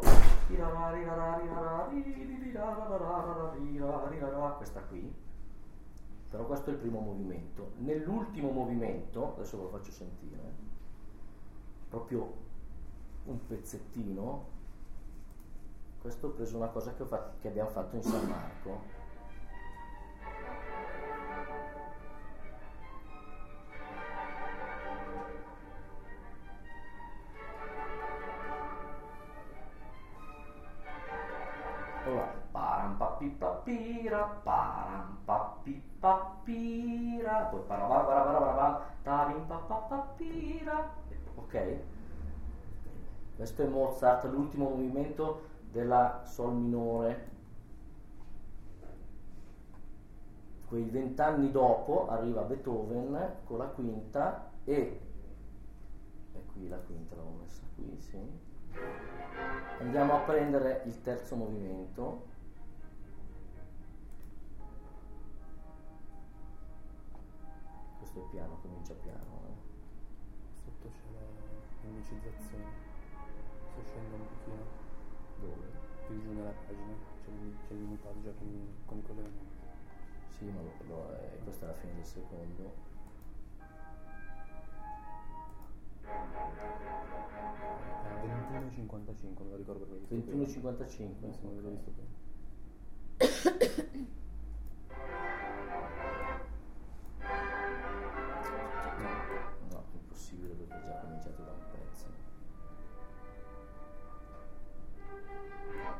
[4.55, 5.13] questa qui.
[6.29, 7.73] Però questo è il primo movimento.
[7.77, 10.53] Nell'ultimo movimento, adesso ve lo faccio sentire,
[11.89, 12.33] proprio
[13.25, 14.53] un pezzettino.
[16.01, 18.94] Questo ho preso una cosa che, fatto, che abbiamo fatto in San Marco.
[33.65, 40.93] Papira, param papi papira, poi parabarabarabarabar, tarim papapapira,
[41.35, 41.79] ok?
[43.35, 47.33] Questo è Mozart, l'ultimo movimento della Sol minore.
[50.67, 54.99] Quei vent'anni dopo arriva Beethoven con la quinta e,
[56.33, 58.19] e qui la quinta l'ho messa qui, sì.
[59.79, 62.33] Andiamo a prendere il terzo movimento.
[68.15, 69.41] Questo è piano, comincia piano.
[69.43, 69.59] Eh.
[70.63, 71.03] Sotto c'è
[71.81, 72.71] l'indicizzazione.
[73.67, 74.63] Sto scendendo un pochino.
[75.41, 75.67] Dove?
[76.07, 76.95] Più giù nella pagina.
[77.19, 77.29] C'è,
[77.67, 79.57] c'è il minutaggio con, con i collegamenti.
[80.29, 82.73] Sì, ma lo, eh, questa è la fine del secondo.
[88.05, 90.15] Era 21.55, non lo ricordo perché.
[90.15, 90.87] 21.55?
[90.87, 91.03] Sì,
[91.41, 92.13] non l'ho visto prima.
[99.69, 102.05] No, impossibile perché è già cominciato da un pezzo.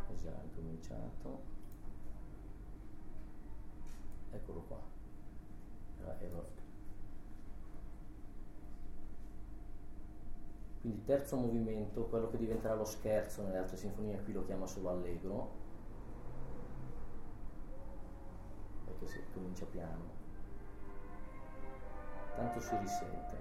[0.08, 1.42] È già incominciato.
[4.32, 4.80] Eccolo qua.
[6.02, 6.54] Era- ero-
[10.82, 14.90] Quindi terzo movimento, quello che diventerà lo scherzo nelle altre sinfonie, qui lo chiama solo
[14.90, 15.50] allegro.
[18.86, 20.15] Perché si comincia piano.
[22.36, 23.36] Tanto si risente.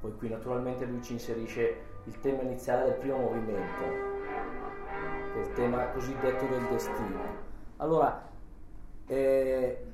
[0.00, 3.84] Poi qui naturalmente lui ci inserisce il tema iniziale del primo movimento,
[5.38, 7.20] il tema cosiddetto del destino.
[7.78, 8.28] Allora,
[9.06, 9.86] eh,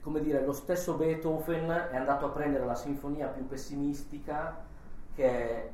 [0.00, 4.70] come dire, lo stesso Beethoven è andato a prendere la sinfonia più pessimistica,
[5.14, 5.70] che è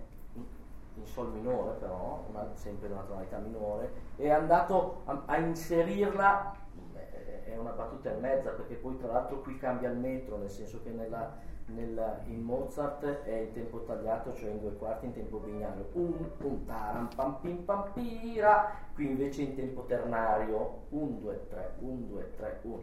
[0.94, 6.55] in sol minore però, una- sempre una tonalità minore, è andato a, a inserirla,
[6.93, 10.51] beh, è una battuta e mezza, perché poi tra l'altro qui cambia il metro, nel
[10.51, 11.36] senso che nella,
[11.66, 16.15] nella- in Mozart è in tempo tagliato, cioè in due quarti in tempo binario, un,
[16.43, 22.09] un taram pam pim pam pira, qui invece in tempo ternario, un, due, tre, un,
[22.09, 22.81] due, tre, un,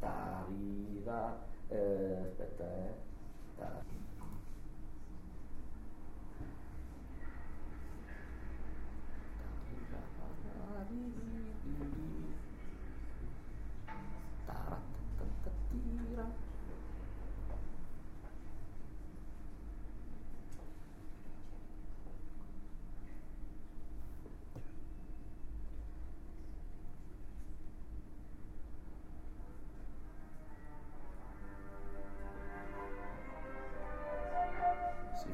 [0.00, 1.38] tarira,
[1.68, 4.01] eh, aspetta, eh,
[10.72, 12.11] ta- Taratatatatira.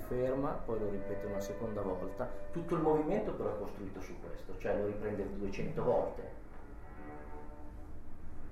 [0.08, 2.28] Ferma, poi lo ripete una seconda volta.
[2.50, 6.36] Tutto il movimento però è costruito su questo, cioè lo riprende 200 volte.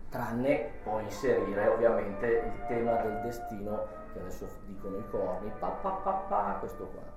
[0.09, 5.91] Tranne poi inserire ovviamente il tema del destino, che adesso dicono i corni, pa pa
[5.91, 7.15] pa pa, questo qua.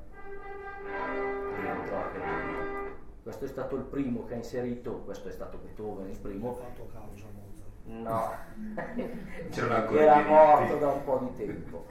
[3.21, 6.53] Questo è stato il primo che ha inserito, questo è stato Beethoven il primo.
[6.53, 7.67] fatto causa Mozart.
[7.85, 8.33] No,
[9.49, 11.85] C'era morto da un po' di tempo.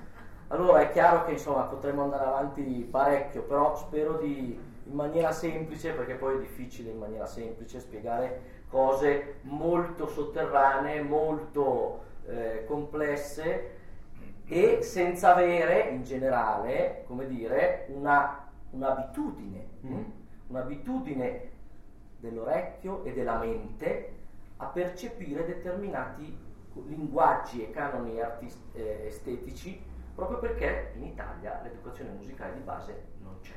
[0.49, 4.59] Allora è chiaro che insomma potremmo andare avanti parecchio, però spero di
[4.89, 12.05] in maniera semplice, perché poi è difficile in maniera semplice spiegare cose molto sotterranee, molto
[12.27, 13.77] eh, complesse
[14.47, 19.93] e senza avere in generale, come dire, una, un'abitudine, Mm.
[19.93, 20.05] mm?
[20.49, 21.51] un'abitudine
[22.19, 24.13] dell'orecchio e della mente
[24.57, 26.37] a percepire determinati
[26.87, 29.81] linguaggi e canoni artis- eh, estetici
[30.19, 33.55] proprio perché in Italia l'educazione musicale di base non c'è.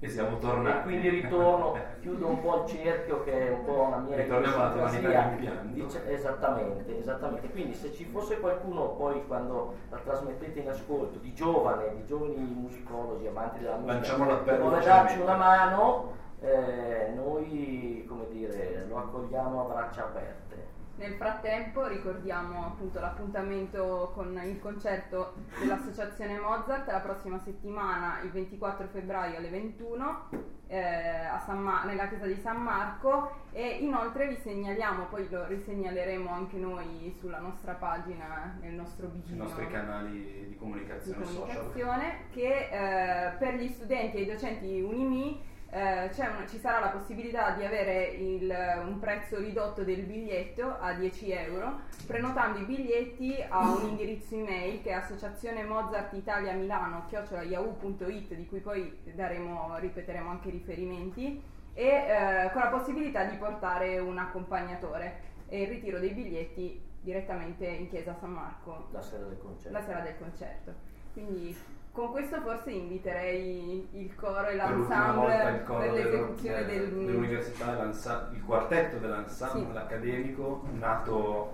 [0.00, 0.82] E siamo E tornati.
[0.84, 4.70] quindi ritorno, chiudo un po' il cerchio che è un po' una mia Ritorniamo alla
[4.72, 5.28] idiosincrasia.
[5.28, 5.72] rimpianto.
[5.74, 7.50] Dice- esattamente, esattamente.
[7.50, 12.36] Quindi se ci fosse qualcuno poi quando la trasmettete in ascolto, di giovane, di giovani
[12.36, 14.84] musicologi, amanti della musica, vuole ufficialmente.
[14.86, 20.76] darci una mano, eh, noi come dire, lo accogliamo a braccia aperte.
[20.98, 28.88] Nel frattempo ricordiamo appunto l'appuntamento con il concerto dell'Associazione Mozart la prossima settimana, il 24
[28.88, 30.28] febbraio alle 21,
[30.66, 35.46] eh, a San Ma- nella chiesa di San Marco e inoltre vi segnaliamo, poi lo
[35.46, 41.24] risegnaleremo anche noi sulla nostra pagina, nel nostro Sui bigino nostri canali di di comunicazione
[41.24, 41.38] social.
[41.38, 45.40] comunicazione che eh, per gli studenti e i docenti Unimi
[45.70, 50.76] eh, c'è una- ci sarà la possibilità di avere il- un prezzo ridotto del biglietto
[50.80, 56.52] a 10 euro prenotando i biglietti a un indirizzo email che è associazione Mozart Italia
[56.54, 61.42] Milano yahoo.it di cui poi daremo, ripeteremo anche i riferimenti
[61.74, 67.66] e eh, con la possibilità di portare un accompagnatore e il ritiro dei biglietti direttamente
[67.66, 69.70] in chiesa San Marco La sera del concerto.
[69.78, 70.74] la sera del concerto.
[71.12, 71.56] Quindi
[71.92, 78.42] con questo forse inviterei il coro e l'ensemble per del- l'esecuzione del- del, dell'università, il
[78.44, 79.76] quartetto dell'ensemble Sì.
[79.78, 81.52] accademico nato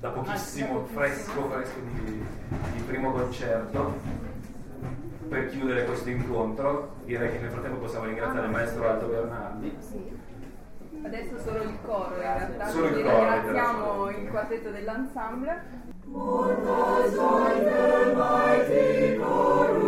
[0.00, 0.98] da pochissimo, Ah, pochissimo.
[1.00, 2.24] fresco, fresco di,
[2.74, 3.94] di primo concerto.
[5.28, 9.76] Per chiudere questo incontro, direi che nel frattempo possiamo ringraziare il maestro Aldo Bernardi.
[11.04, 15.62] Adesso solo il coro in realtà, Solo il coro, ringraziamo il quartetto dell'ensemble.
[16.12, 19.87] Mortas are the mighty glory.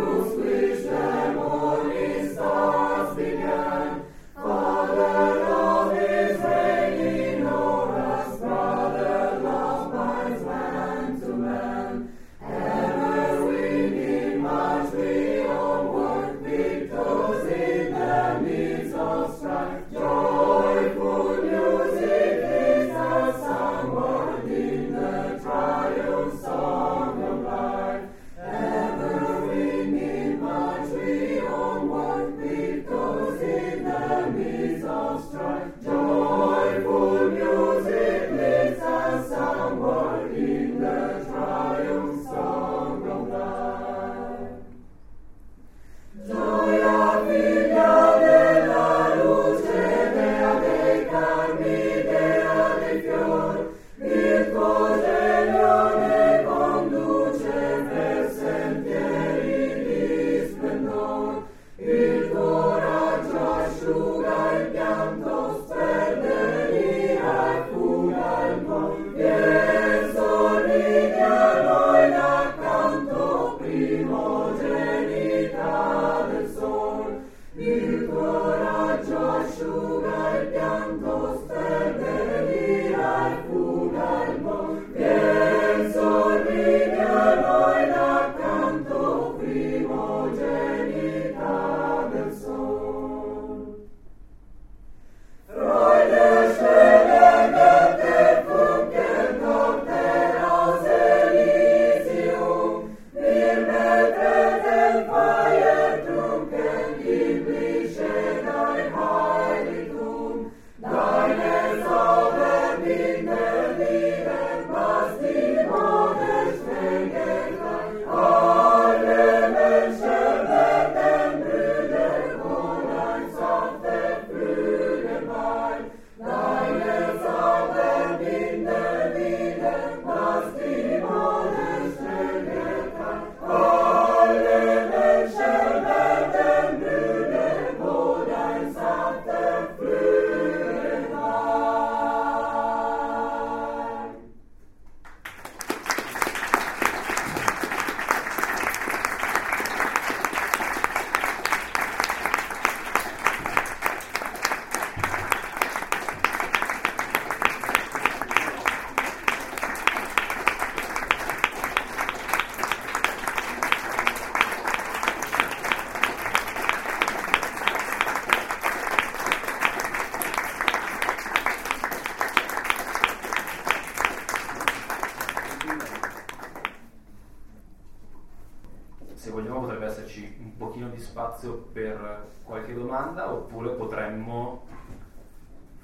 [183.11, 184.65] Domanda oppure potremmo,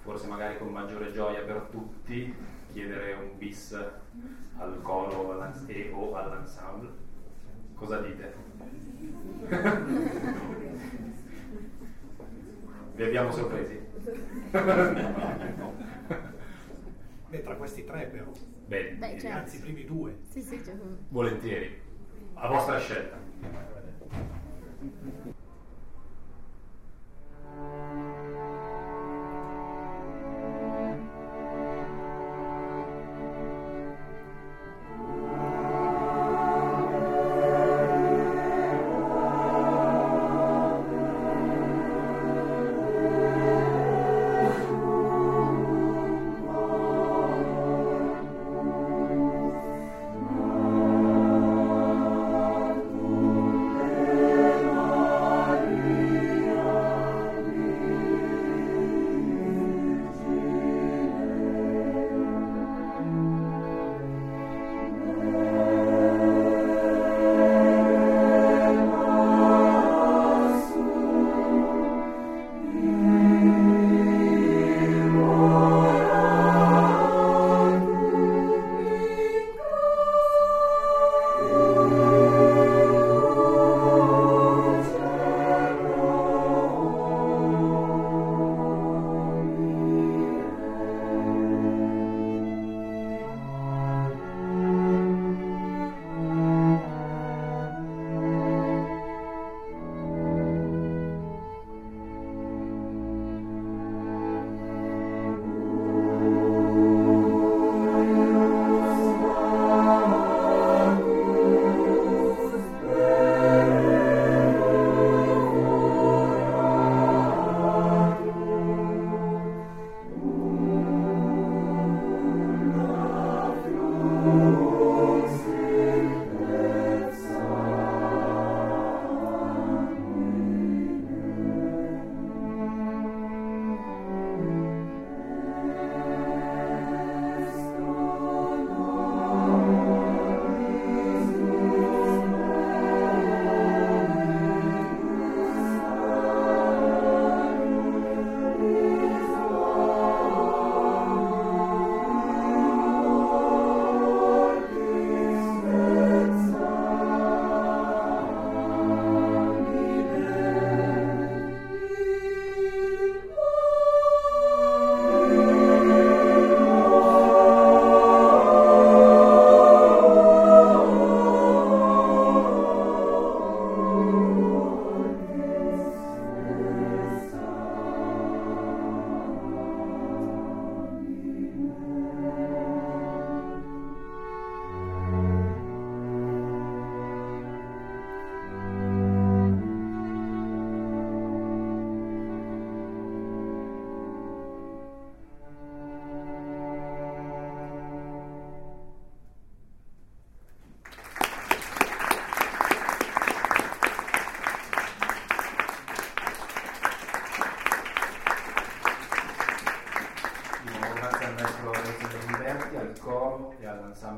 [0.01, 2.33] forse magari con maggiore gioia per tutti,
[2.71, 3.73] chiedere un bis
[4.57, 5.35] al coro
[5.67, 7.05] e o all'ensemble.
[7.75, 8.33] Cosa dite?
[12.95, 13.85] Vi abbiamo sorpresi?
[17.29, 18.31] Beh, tra questi tre però,
[18.65, 19.37] Bene, Beh, certo.
[19.37, 20.17] anzi i primi due.
[20.29, 20.73] Sì, sì, cioè,
[21.09, 21.77] volentieri.
[22.35, 23.17] A vostra scelta.
[27.59, 28.36] Thank you.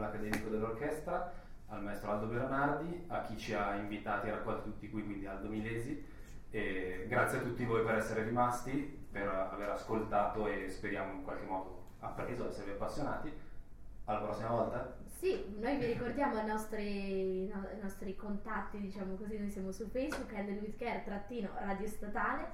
[0.10, 1.32] Accademico dell'orchestra,
[1.68, 5.48] al maestro Aldo Bernardi, a chi ci ha invitati a raccogliere tutti qui, quindi Aldo
[5.48, 6.04] Milesi.
[6.52, 11.46] E grazie a tutti voi per essere rimasti, per aver ascoltato e speriamo in qualche
[11.46, 13.32] modo appreso, esservi appassionati.
[14.06, 14.98] Alla prossima volta.
[15.06, 20.34] Sì, noi vi ricordiamo i nostri, no- nostri contatti, diciamo così, noi siamo su Facebook,
[20.34, 22.48] Handle with Care, trattino Radio Statale,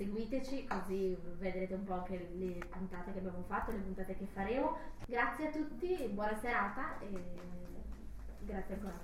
[0.00, 4.78] seguiteci così vedrete un po' anche le puntate che abbiamo fatto, le puntate che faremo.
[5.06, 7.22] Grazie a tutti, buona serata e
[8.40, 8.98] grazie ancora.